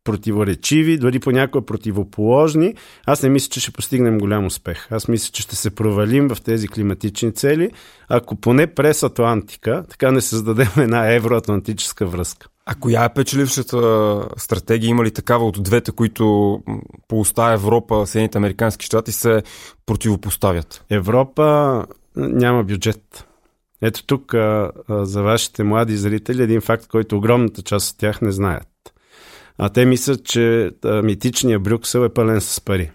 [0.04, 2.74] противоречиви, дори понякога противоположни,
[3.06, 4.86] аз не мисля, че ще постигнем голям успех.
[4.90, 7.70] Аз мисля, че ще се провалим в тези климатични цели,
[8.08, 12.48] ако поне през Атлантика така не създадем една евроатлантическа връзка.
[12.66, 14.88] А коя е печелившата стратегия?
[14.88, 16.58] Има ли такава от двете, които
[17.08, 19.42] по уста Европа, Съединените Американски щати се
[19.86, 20.84] противопоставят?
[20.90, 23.26] Европа няма бюджет.
[23.82, 28.32] Ето тук а, за вашите млади зрители един факт, който огромната част от тях не
[28.32, 28.68] знаят.
[29.58, 32.90] А те мислят, че а, митичният Брюксел е пълен с пари.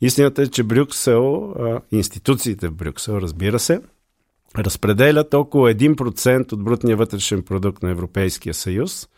[0.00, 3.80] Истината е, че Брюксел, а, институциите в Брюксел, разбира се,
[4.58, 9.08] разпределят около 1% от брутния вътрешен продукт на Европейския съюз.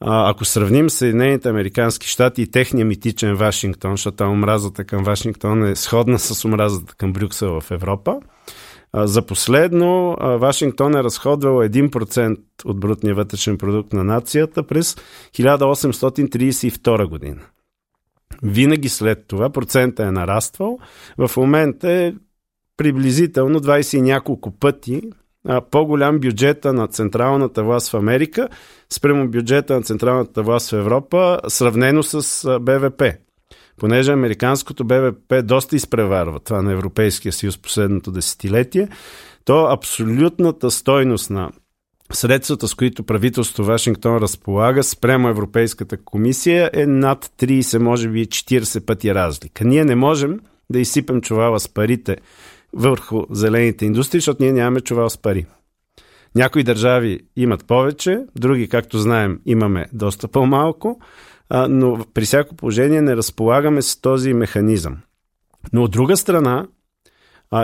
[0.00, 6.18] Ако сравним Съединените Американски щати и техния митичен Вашингтон, защото омразата към Вашингтон е сходна
[6.18, 8.20] с омразата към Брюксел в Европа,
[8.94, 14.96] за последно, Вашингтон е разходвал 1% от брутния вътрешен продукт на нацията през
[15.34, 17.40] 1832 година.
[18.42, 20.78] Винаги след това процента е нараствал.
[21.18, 22.12] В момента е
[22.80, 25.02] приблизително 20 и няколко пъти
[25.70, 28.48] по-голям бюджета на централната власт в Америка
[28.90, 33.02] спрямо бюджета на централната власт в Европа, сравнено с БВП
[33.80, 38.88] понеже американското БВП доста изпреварва това на Европейския съюз последното десетилетие,
[39.44, 41.50] то абсолютната стойност на
[42.12, 48.84] средствата, с които правителството Вашингтон разполага спрямо Европейската комисия е над 30, може би 40
[48.84, 49.64] пъти разлика.
[49.64, 50.40] Ние не можем
[50.70, 52.16] да изсипем чувала с парите
[52.72, 55.46] върху зелените индустрии, защото ние нямаме чувал с пари.
[56.34, 61.00] Някои държави имат повече, други, както знаем, имаме доста по-малко
[61.68, 64.98] но при всяко положение не разполагаме с този механизъм.
[65.72, 66.66] Но от друга страна,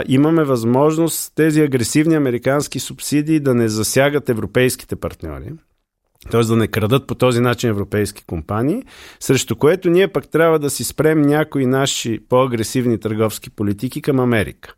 [0.09, 5.53] имаме възможност тези агресивни американски субсидии да не засягат европейските партньори,
[6.31, 6.40] т.е.
[6.40, 8.83] да не крадат по този начин европейски компании,
[9.21, 14.75] срещу което ние пък трябва да си спрем някои наши по-агресивни търговски политики към Америка.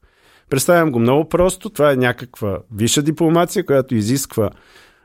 [0.50, 1.70] Представям го много просто.
[1.70, 4.50] Това е някаква висша дипломация, която изисква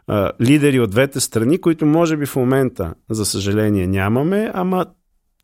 [0.07, 4.85] а, лидери от двете страни, които може би в момента, за съжаление, нямаме, ама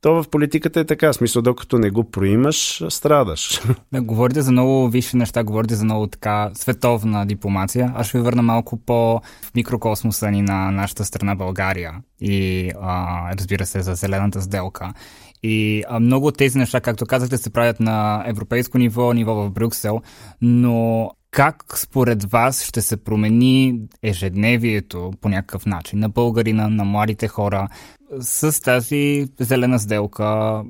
[0.02, 1.14] то в политиката е така.
[1.14, 3.62] Смисъл, докато не го проимаш, страдаш.
[3.92, 7.94] Да, говорите за много висши неща, говорите за много така световна дипломация.
[7.96, 13.36] Аз ще ви върна малко по в микрокосмоса ни на нашата страна България и а,
[13.36, 14.94] разбира се за зелената сделка.
[15.44, 19.52] И а, много от тези неща, както казахте, се правят на европейско ниво, ниво в
[19.52, 20.02] Брюксел,
[20.42, 27.28] но как според вас ще се промени ежедневието по някакъв начин на българина, на младите
[27.28, 27.68] хора
[28.20, 30.62] с тази зелена сделка?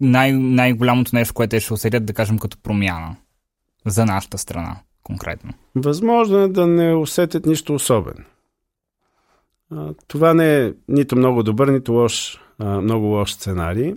[0.00, 3.16] Най- най-голямото нещо, което ще усетят, да кажем, като промяна
[3.86, 5.52] за нашата страна конкретно.
[5.74, 8.24] Възможно е да не усетят нищо особено.
[10.08, 13.94] Това не е нито много добър, нито лош, много лош сценарий.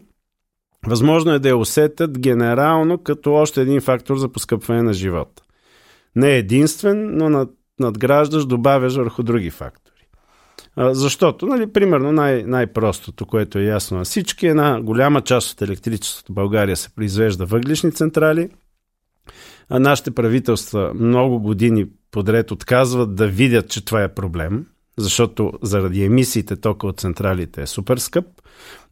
[0.88, 5.43] Възможно е да я усетят генерално като още един фактор за поскъпване на живота
[6.15, 10.08] не единствен, но над, надграждаш, добавяш върху други фактори.
[10.76, 15.62] А, защото, нали, примерно най- най-простото, което е ясно на всички, една голяма част от
[15.62, 18.50] електричеството в България се произвежда въглишни централи,
[19.69, 24.65] а нашите правителства много години подред отказват да видят, че това е проблем.
[24.97, 28.25] Защото заради емисиите тока от централите е супер скъп.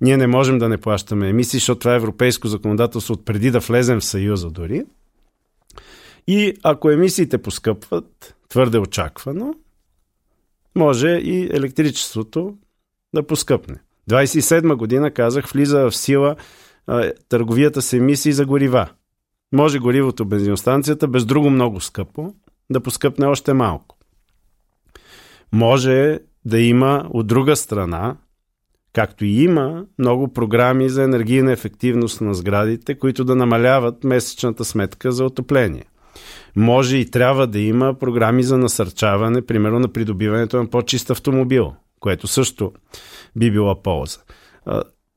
[0.01, 3.59] Ние не можем да не плащаме емисии, защото това е европейско законодателство от преди да
[3.59, 4.85] влезем в Съюза дори.
[6.27, 9.53] И ако емисиите поскъпват, твърде очаквано,
[10.75, 12.57] може и електричеството
[13.13, 13.75] да поскъпне.
[14.09, 16.35] 27 година, казах, влиза в сила
[16.87, 18.89] а, търговията с емисии за горива.
[19.51, 22.33] Може горивото бензиностанцията, без друго много скъпо,
[22.69, 23.98] да поскъпне още малко.
[25.51, 28.17] Може да има от друга страна,
[28.93, 35.11] както и има, много програми за енергийна ефективност на сградите, които да намаляват месечната сметка
[35.11, 35.85] за отопление.
[36.55, 42.27] Може и трябва да има програми за насърчаване, примерно на придобиването на по-чист автомобил, което
[42.27, 42.71] също
[43.35, 44.19] би било полза.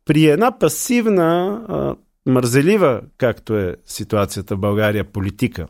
[0.05, 5.67] При една пасивна, мързелива, както е ситуацията в България, политика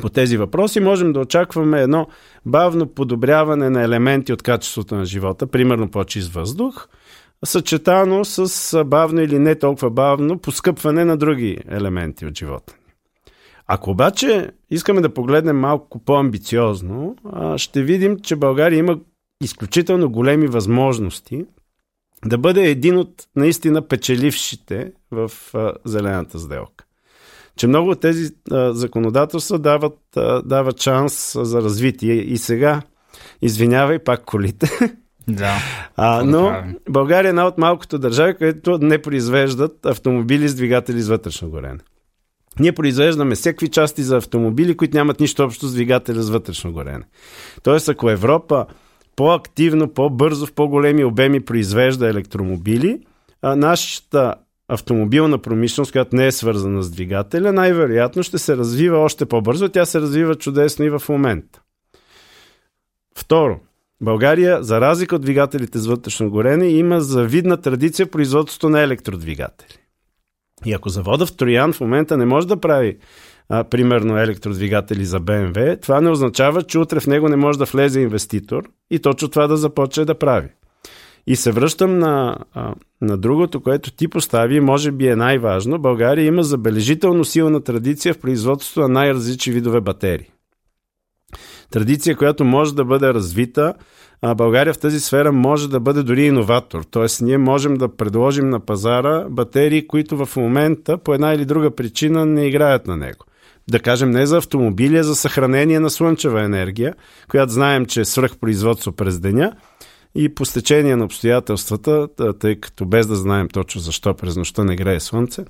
[0.00, 2.06] по тези въпроси, можем да очакваме едно
[2.46, 6.88] бавно подобряване на елементи от качеството на живота, примерно по-чист въздух,
[7.44, 12.74] съчетано с бавно или не толкова бавно поскъпване на други елементи от живота.
[13.66, 17.16] Ако обаче искаме да погледнем малко по-амбициозно,
[17.56, 18.98] ще видим, че България има
[19.44, 21.44] изключително големи възможности
[22.24, 25.30] да бъде един от наистина печелившите в
[25.84, 26.84] зелената сделка.
[27.56, 28.30] Че много от тези
[28.70, 29.98] законодателства дават,
[30.44, 32.14] дават шанс за развитие.
[32.14, 32.82] И сега,
[33.42, 34.70] извинявай пак колите,
[35.28, 35.54] да.
[35.96, 36.52] А, но
[36.90, 41.78] България е една от малкото държави, които не произвеждат автомобили с двигатели с вътрешно горене.
[42.60, 47.04] Ние произвеждаме всеки части за автомобили, които нямат нищо общо с двигателя с вътрешно горене.
[47.62, 48.66] Тоест, ако Европа
[49.16, 53.00] по-активно, по-бързо, в по-големи обеми произвежда електромобили,
[53.42, 54.34] а нашата
[54.68, 59.68] автомобилна промишленост, която не е свързана с двигателя, най-вероятно ще се развива още по-бързо.
[59.68, 61.60] Тя се развива чудесно и в момента.
[63.18, 63.60] Второ,
[64.02, 69.78] България, за разлика от двигателите с вътрешно горене, има завидна традиция в производството на електродвигатели.
[70.66, 72.98] И ако завода в Троян в момента не може да прави
[73.48, 77.64] а, примерно електродвигатели за БМВ, това не означава, че утре в него не може да
[77.64, 80.48] влезе инвеститор и точно това да започне да прави.
[81.26, 82.36] И се връщам на,
[83.00, 85.78] на другото, което ти постави, може би е най-важно.
[85.78, 90.30] България има забележително силна традиция в производството на най-различни видове батерии.
[91.70, 93.74] Традиция, която може да бъде развита
[94.24, 96.82] а България в тази сфера може да бъде дори иноватор.
[96.90, 101.70] Тоест, ние можем да предложим на пазара батерии, които в момента по една или друга
[101.70, 103.24] причина не играят на него.
[103.70, 106.94] Да кажем не за автомобили, а за съхранение на слънчева енергия,
[107.30, 109.52] която знаем, че е свръхпроизводство през деня
[110.14, 114.76] и по стечение на обстоятелствата, тъй като без да знаем точно защо през нощта не
[114.76, 115.44] грее слънце,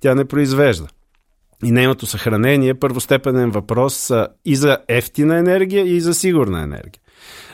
[0.00, 0.86] тя не произвежда.
[1.64, 4.12] И нейното съхранение е първостепенен въпрос
[4.44, 7.00] и за ефтина енергия, и за сигурна енергия.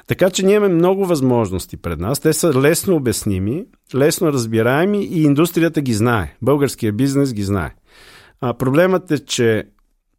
[0.07, 2.21] Така че ние имаме много възможности пред нас.
[2.21, 6.37] Те са лесно обясними, лесно разбираеми и индустрията ги знае.
[6.43, 7.75] Българския бизнес ги знае.
[8.41, 9.65] А, проблемът е, че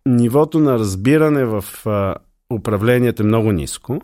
[0.06, 1.66] нивото на разбиране в
[2.54, 4.02] управлението е много ниско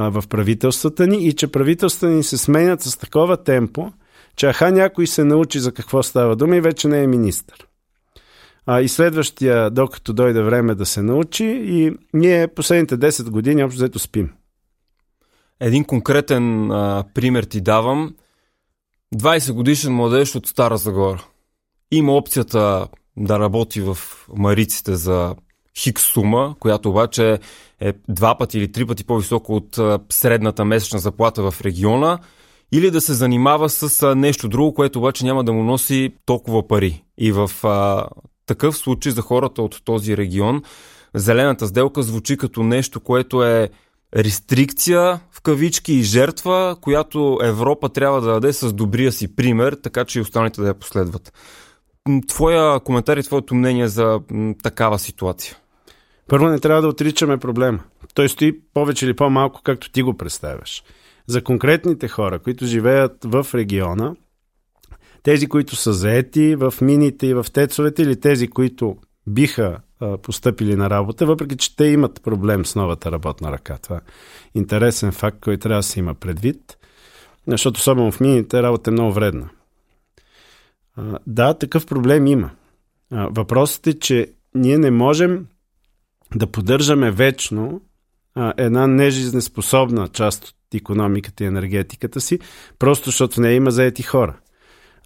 [0.00, 3.92] а, в правителствата ни и че правителствата ни се сменят с такова темпо,
[4.36, 7.66] че аха някой се научи за какво става дума и вече не е министър.
[8.66, 13.76] А, и следващия, докато дойде време да се научи, и ние последните 10 години общо
[13.76, 14.32] взето спим.
[15.60, 18.14] Един конкретен а, пример ти давам.
[19.14, 21.24] 20 годишен младеж от Стара Загора.
[21.90, 23.98] Има опцията да работи в
[24.36, 25.34] Мариците за
[25.80, 27.38] хикс сума, която обаче
[27.80, 29.78] е два пъти или три пъти по-високо от
[30.12, 32.18] средната месечна заплата в региона,
[32.72, 37.04] или да се занимава с нещо друго, което обаче няма да му носи толкова пари.
[37.18, 38.06] И в а,
[38.46, 40.62] такъв случай за хората от този регион,
[41.14, 43.70] зелената сделка звучи като нещо, което е
[44.16, 50.04] рестрикция в кавички и жертва, която Европа трябва да даде с добрия си пример, така
[50.04, 51.32] че и останалите да я последват.
[52.28, 54.20] Твоя коментар и твоето мнение за
[54.62, 55.56] такава ситуация?
[56.30, 57.78] Първо не трябва да отричаме проблема.
[58.14, 60.82] Той стои повече или по-малко, както ти го представяш.
[61.26, 64.14] За конкретните хора, които живеят в региона,
[65.22, 69.80] тези, които са заети в мините и в тецовете, или тези, които биха
[70.22, 73.78] постъпили на работа, въпреки че те имат проблем с новата работна ръка.
[73.82, 74.00] Това е
[74.54, 76.78] интересен факт, който трябва да се има предвид,
[77.46, 79.48] защото особено в мините работа е много вредна.
[80.96, 82.50] А, да, такъв проблем има.
[83.10, 85.46] А, въпросът е, че ние не можем
[86.34, 87.80] да поддържаме вечно
[88.34, 92.38] а, една нежизнеспособна част от економиката и енергетиката си,
[92.78, 94.36] просто защото в нея има заети хора.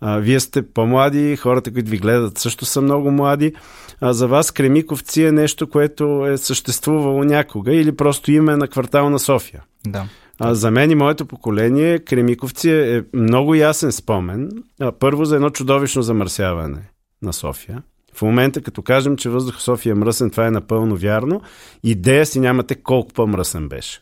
[0.00, 3.54] А, вие сте по-млади, хората, които ви гледат също са много млади.
[4.00, 9.10] А, за вас Кремиковци е нещо, което е съществувало някога или просто име на квартал
[9.10, 9.62] на София.
[9.86, 10.08] Да.
[10.38, 14.50] А, за мен и моето поколение Кремиковци е много ясен спомен.
[14.80, 16.90] А, първо за едно чудовищно замърсяване
[17.22, 17.82] на София.
[18.16, 21.40] В момента, като кажем, че въздух в София е мръсен, това е напълно вярно.
[21.82, 24.00] Идея си нямате колко по-мръсен беше.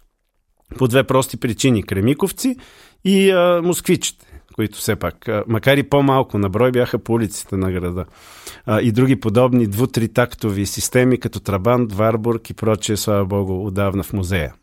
[0.78, 1.82] По две прости причини.
[1.82, 2.56] Кремиковци
[3.04, 7.72] и а, москвичите които все пак, макар и по-малко на брой, бяха по улиците на
[7.72, 8.04] града.
[8.66, 14.12] А, и други подобни дву-тритактови системи, като Трабант, Варбург и прочие, слава богу, отдавна в
[14.12, 14.54] музея.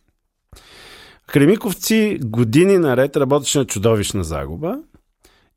[1.28, 4.80] Кремиковци години наред работеше на чудовищна загуба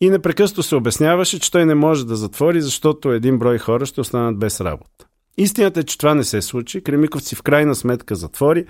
[0.02, 4.00] и непрекъснато се обясняваше, че той не може да затвори, защото един брой хора ще
[4.00, 5.06] останат без работа.
[5.38, 6.80] Истината е, че това не се случи.
[6.80, 8.64] Кремиковци в крайна сметка затвори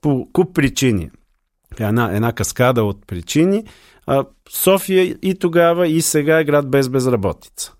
[0.00, 1.10] по куп причини.
[1.80, 3.64] Една, една каскада от причини.
[4.06, 7.72] А, София и тогава и сега е град без безработица.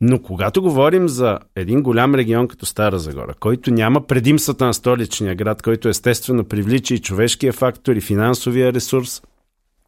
[0.00, 5.34] Но когато говорим за един голям регион като Стара Загора, който няма предимствата на столичния
[5.34, 9.22] град, който естествено привлича и човешкия фактор и финансовия ресурс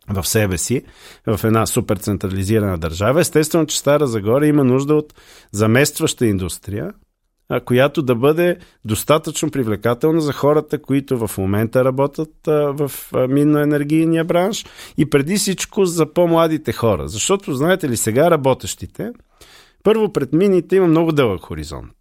[0.09, 0.83] в себе си,
[1.27, 5.15] в една супер централизирана държава, естествено, че Стара Загора има нужда от
[5.53, 6.93] заместваща индустрия,
[7.65, 12.93] която да бъде достатъчно привлекателна за хората, които в момента работят в
[13.29, 14.67] минно-енергийния бранш
[14.99, 17.09] и преди всичко за по-младите хора.
[17.09, 19.13] Защото, знаете ли, сега работещите,
[19.83, 21.93] първо пред мините има много дълъг хоризонт.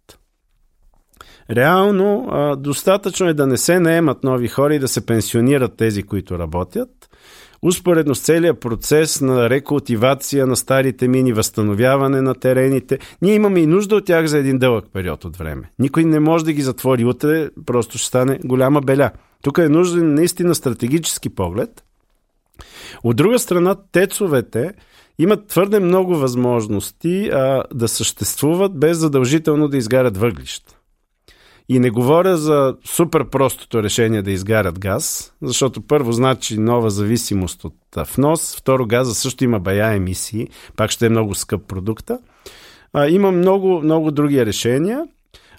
[1.50, 2.28] Реално,
[2.58, 6.88] достатъчно е да не се наемат нови хора и да се пенсионират тези, които работят–
[7.62, 13.66] Успоредно с целият процес на рекултивация на старите мини, възстановяване на терените, ние имаме и
[13.66, 15.70] нужда от тях за един дълъг период от време.
[15.78, 19.10] Никой не може да ги затвори утре, просто ще стане голяма беля.
[19.42, 21.84] Тук е нужен наистина стратегически поглед.
[23.04, 24.72] От друга страна, тецовете
[25.18, 30.76] имат твърде много възможности а, да съществуват без задължително да изгарят въглища.
[31.72, 37.64] И не говоря за супер простото решение да изгарят газ, защото първо значи нова зависимост
[37.64, 37.74] от
[38.16, 42.18] внос, второ газа също има бая емисии, пак ще е много скъп продукта.
[42.92, 45.04] А, има много, много други решения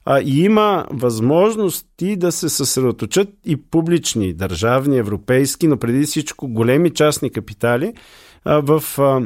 [0.05, 6.89] а, и има възможности да се съсредоточат и публични, държавни, европейски, но преди всичко големи
[6.89, 7.93] частни капитали
[8.45, 9.21] а, в а,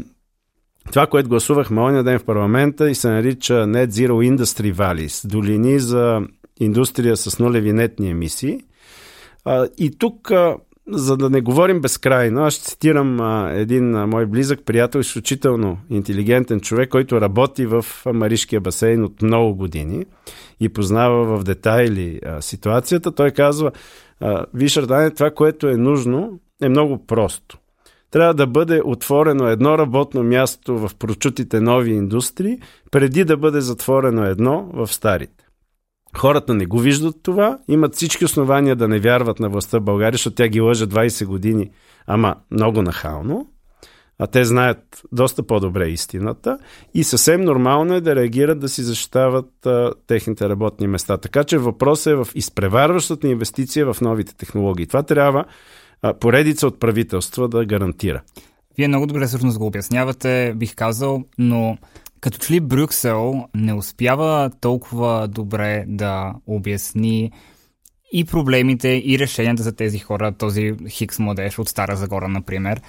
[0.91, 5.79] това, което гласувахме оня ден в парламента и се нарича Net Zero Industry Valleys, долини
[5.79, 6.21] за
[6.59, 8.59] индустрия с нулеви нетни емисии.
[9.77, 10.31] И тук,
[10.87, 16.89] за да не говорим безкрайно, аз ще цитирам един мой близък приятел, изключително интелигентен човек,
[16.89, 20.05] който работи в Маришкия басейн от много години
[20.59, 23.11] и познава в детайли ситуацията.
[23.11, 23.71] Той казва,
[24.53, 27.57] виж, Ардане, това, което е нужно, е много просто.
[28.11, 32.59] Трябва да бъде отворено едно работно място в прочутите нови индустрии,
[32.91, 35.46] преди да бъде затворено едно в старите.
[36.17, 40.17] Хората не го виждат това, имат всички основания да не вярват на властта в България,
[40.17, 41.69] защото тя ги лъжа 20 години,
[42.07, 43.47] ама много нахално.
[44.19, 46.57] А те знаят доста по-добре истината
[46.93, 51.17] и съвсем нормално е да реагират да си защитават а, техните работни места.
[51.17, 54.87] Така че въпросът е в изпреварващата инвестиция в новите технологии.
[54.87, 55.45] Това трябва
[56.01, 58.21] а, поредица от правителства да гарантира.
[58.77, 61.77] Вие много добре всъщност го обяснявате, бих казал, но
[62.21, 67.31] като че ли Брюксел не успява толкова добре да обясни
[68.11, 72.81] и проблемите, и решенията за тези хора, този Хикс младеж от Стара Загора, например.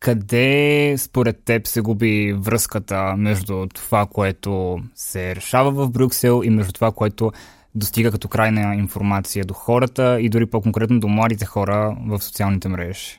[0.00, 6.72] Къде според теб се губи връзката между това, което се решава в Брюксел и между
[6.72, 7.32] това, което
[7.74, 13.17] достига като крайна информация до хората и дори по-конкретно до младите хора в социалните мрежи?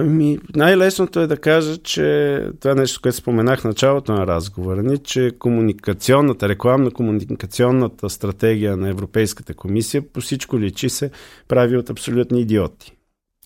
[0.00, 4.82] Ами, най-лесното е да кажа, че това е нещо, което споменах в началото на разговора
[4.82, 11.10] ни, че комуникационната, рекламно-комуникационната стратегия на Европейската комисия по всичко личи се
[11.48, 12.92] прави от абсолютни идиоти.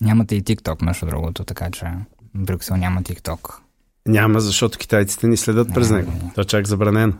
[0.01, 1.87] Нямате и TikTok, между другото, така че
[2.35, 3.55] Брюксел няма TikTok.
[4.07, 6.11] Няма, защото китайците ни следят не, през него.
[6.11, 6.33] Не, не.
[6.35, 7.13] То е чак забранено.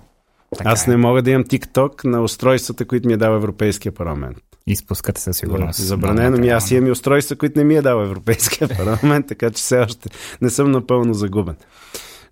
[0.59, 0.97] Така Аз не е.
[0.97, 4.39] мога да имам TikTok на устройствата, които ми е дал Европейския парламент.
[4.67, 5.81] Изпускате със сигурност.
[5.81, 6.49] Да, забранено ми.
[6.49, 10.09] Аз имам и устройства, които не ми е дал Европейския парламент, така че все още
[10.43, 11.57] не съм напълно загубен.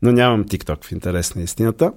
[0.03, 1.93] Но нямам TikTok в интерес на истината.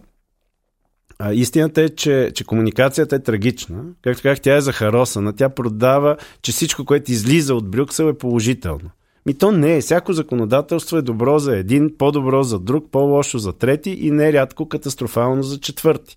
[1.19, 3.83] А, истината е, че, че комуникацията е трагична.
[4.01, 5.33] Както как тя е захаросана.
[5.33, 8.89] Тя продава, че всичко, което излиза от Брюксел е положително.
[9.25, 9.81] Ми то не е.
[9.81, 15.43] Всяко законодателство е добро за един, по-добро за друг, по-лошо за трети и нерядко катастрофално
[15.43, 16.15] за четвърти.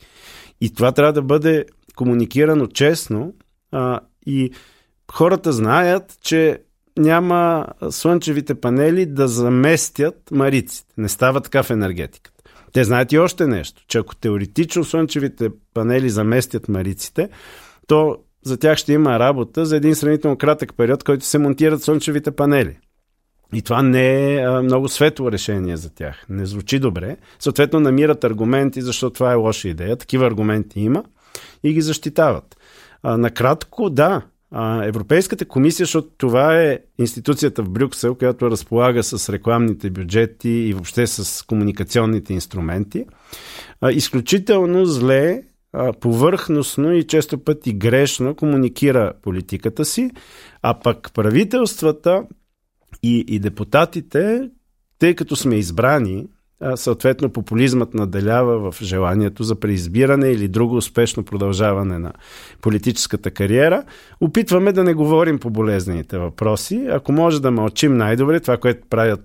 [0.61, 1.65] И това трябва да бъде
[1.97, 3.35] комуникирано честно
[3.73, 4.51] а, и
[5.13, 6.59] хората знаят, че
[6.99, 10.95] няма слънчевите панели да заместят мариците.
[10.99, 12.43] Не става така в енергетиката.
[12.73, 17.29] Те знаят и още нещо, че ако теоретично слънчевите панели заместят мариците,
[17.87, 22.31] то за тях ще има работа за един сравнително кратък период, който се монтират слънчевите
[22.31, 22.79] панели.
[23.55, 26.27] И това не е а, много светло решение за тях.
[26.29, 27.17] Не звучи добре.
[27.39, 29.97] Съответно, намират аргументи, защото това е лоша идея.
[29.97, 31.05] Такива аргументи има
[31.63, 32.58] и ги защитават.
[33.09, 34.23] А, накратко, да,
[34.83, 41.07] Европейската комисия, защото това е институцията в Брюксел, която разполага с рекламните бюджети и въобще
[41.07, 43.05] с комуникационните инструменти,
[43.91, 45.43] изключително зле,
[46.01, 50.11] повърхностно и често пъти грешно комуникира политиката си,
[50.63, 52.23] а пък правителствата
[53.03, 54.51] и, и депутатите,
[54.99, 56.27] тъй като сме избрани,
[56.75, 62.13] съответно популизмът наделява в желанието за преизбиране или друго успешно продължаване на
[62.61, 63.85] политическата кариера.
[64.21, 66.87] Опитваме да не говорим по болезнените въпроси.
[66.91, 69.21] Ако може да мълчим най-добре, това, което правят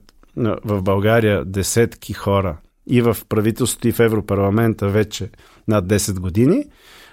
[0.66, 2.58] в България десетки хора
[2.88, 5.30] и в правителството и в Европарламента вече
[5.68, 6.66] над 10 години,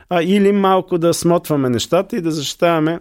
[0.09, 3.01] а, или малко да смотваме нещата и да защитаваме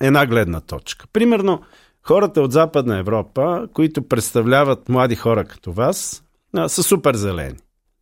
[0.00, 1.06] една гледна точка.
[1.12, 1.62] Примерно,
[2.02, 6.25] хората от Западна Европа, които представляват млади хора като вас,
[6.68, 7.56] са супер зелени.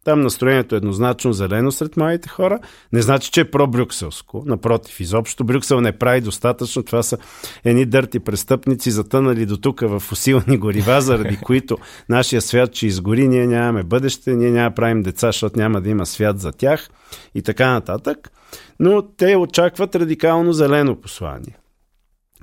[0.05, 2.59] Там настроението е еднозначно зелено сред младите хора.
[2.93, 4.43] Не значи, че е про-брюкселско.
[4.47, 6.83] Напротив, изобщо Брюксел не прави достатъчно.
[6.83, 7.19] Това са
[7.65, 11.79] едни дърти престъпници, затънали до тук в усилни горива, заради които
[12.09, 13.29] нашия свят ще изгори.
[13.29, 16.91] Ние нямаме бъдеще, ние няма правим деца, защото няма да има свят за тях
[17.35, 18.33] и така нататък.
[18.81, 21.59] Но те очакват радикално зелено послание.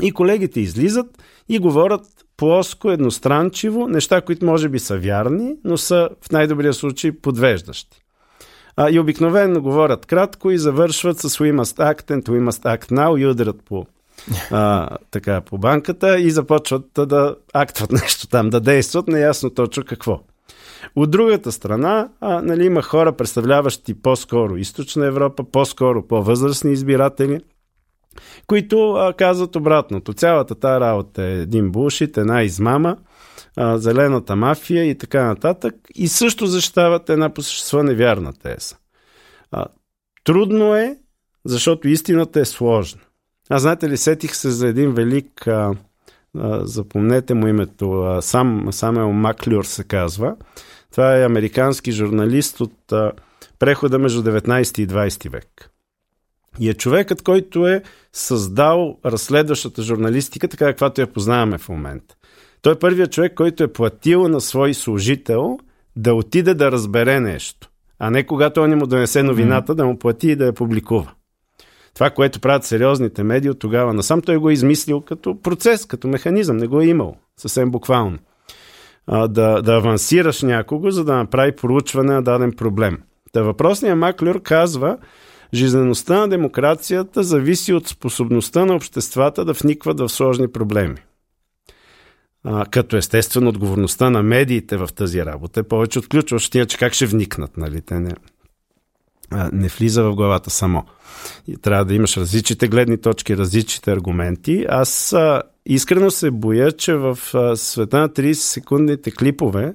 [0.01, 1.07] И колегите излизат
[1.49, 2.01] и говорят
[2.41, 8.01] плоско, едностранчиво, неща, които може би са вярни, но са в най-добрия случай подвеждащи.
[8.75, 12.91] А, и обикновено говорят кратко и завършват с We must act and we must act
[12.91, 13.85] now и ударят по,
[14.51, 20.19] а, така, по банката и започват да актват нещо там, да действат, неясно точно какво.
[20.95, 27.39] От другата страна, а, нали, има хора, представляващи по-скоро източна Европа, по-скоро по-възрастни избиратели–
[28.47, 30.13] които а, казват обратното.
[30.13, 32.97] Цялата тази работа е един булшит, една измама,
[33.57, 35.75] а, зелената мафия и така нататък.
[35.95, 38.75] И също защитават една по същество невярна теза.
[39.51, 39.65] А,
[40.23, 40.97] трудно е,
[41.45, 43.01] защото истината е сложна.
[43.49, 45.73] Аз знаете ли, сетих се за един велик, а,
[46.37, 50.35] а, запомнете му името, а, сам, Самел Маклюр се казва.
[50.91, 53.11] Това е американски журналист от а,
[53.59, 55.70] прехода между 19 и 20 век.
[56.59, 57.83] И е човекът, който е
[58.13, 62.15] създал разследващата журналистика, така каквато я познаваме в момента.
[62.61, 65.59] Той е първият човек, който е платил на свой служител
[65.95, 70.29] да отиде да разбере нещо, а не когато он му донесе новината, да му плати
[70.29, 71.11] и да я публикува.
[71.93, 76.07] Това, което правят сериозните медии от тогава насам, той го е измислил като процес, като
[76.07, 78.17] механизъм, не го е имал, съвсем буквално.
[79.07, 82.97] А, да, да авансираш някого, за да направи проучване на даден проблем.
[83.31, 84.97] Та въпросният Маклюр казва,
[85.53, 90.97] Жизнеността на демокрацията зависи от способността на обществата да вникват в сложни проблеми.
[92.43, 96.93] А, като естествено отговорността на медиите в тази работа е повече от ключващия, че как
[96.93, 97.81] ще вникнат, нали?
[97.81, 98.11] Те не,
[99.31, 100.85] а, не влиза в главата само.
[101.47, 104.65] И трябва да имаш различните гледни точки, различните аргументи.
[104.69, 109.73] Аз а, искрено се боя, че в а, света на 30 секундните клипове,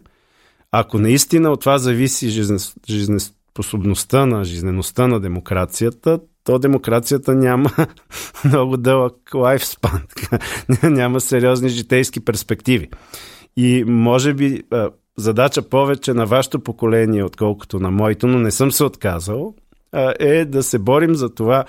[0.72, 2.74] ако наистина от това зависи жизнес,
[3.56, 7.70] способността на жизнеността на демокрацията, то демокрацията няма
[8.44, 10.00] много дълъг лайфспан,
[10.82, 12.88] няма сериозни житейски перспективи.
[13.56, 14.62] И може би
[15.16, 19.54] задача повече на вашето поколение, отколкото на моето, но не съм се отказал,
[20.18, 21.64] е да се борим за това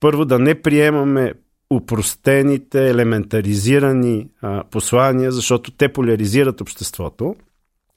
[0.00, 1.32] първо да не приемаме
[1.70, 4.28] упростените, елементаризирани
[4.70, 7.34] послания, защото те поляризират обществото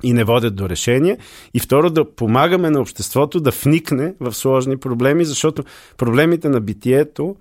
[0.03, 1.17] и не водят до решение.
[1.53, 5.63] И второ, да помагаме на обществото да вникне в сложни проблеми, защото
[5.97, 7.35] проблемите на битието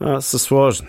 [0.00, 0.88] а, са сложни.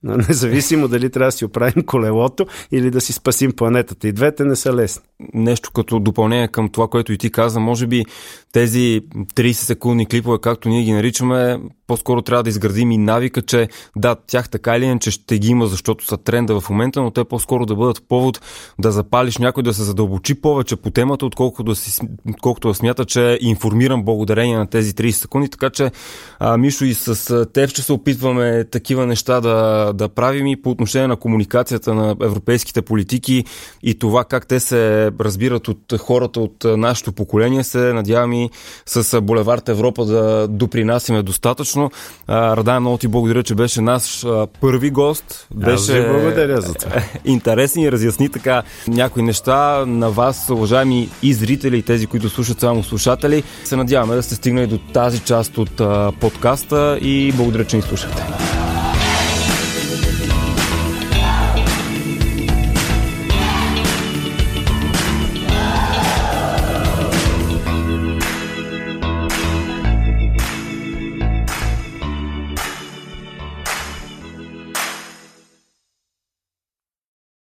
[0.02, 4.08] Независимо дали трябва да си оправим колелото или да си спасим планетата.
[4.08, 5.02] И двете не са лесни.
[5.34, 8.04] Нещо като допълнение към това, което и ти каза, може би
[8.52, 9.00] тези
[9.34, 11.60] 30 секундни клипове, както ние ги наричаме,
[11.90, 15.66] по-скоро трябва да изградим и навика, че да, тях така или иначе ще ги има,
[15.66, 18.40] защото са тренда в момента, но те по-скоро да бъдат повод
[18.78, 23.04] да запалиш някой да се задълбочи повече по темата, отколкото да, си, отколкото да смята,
[23.04, 25.48] че е информиран благодарение на тези 30 секунди.
[25.48, 25.90] Така че,
[26.38, 30.70] а, Мишо, и с теб ще се опитваме такива неща да, да правим и по
[30.70, 33.44] отношение на комуникацията на европейските политики
[33.82, 38.50] и това как те се разбират от хората от нашето поколение, се надявам и
[38.86, 41.90] с Булевард Европа да допринасяме достатъчно страшно.
[42.26, 45.46] А, Радан, много ти благодаря, че беше наш а, първи гост.
[45.54, 47.02] Беше благодаря за това.
[47.24, 52.60] интересен и разясни така някои неща на вас, уважаеми и зрители, и тези, които слушат
[52.60, 53.42] само слушатели.
[53.64, 57.82] Се надяваме да сте стигнали до тази част от а, подкаста и благодаря, че ни
[57.82, 58.22] слушате.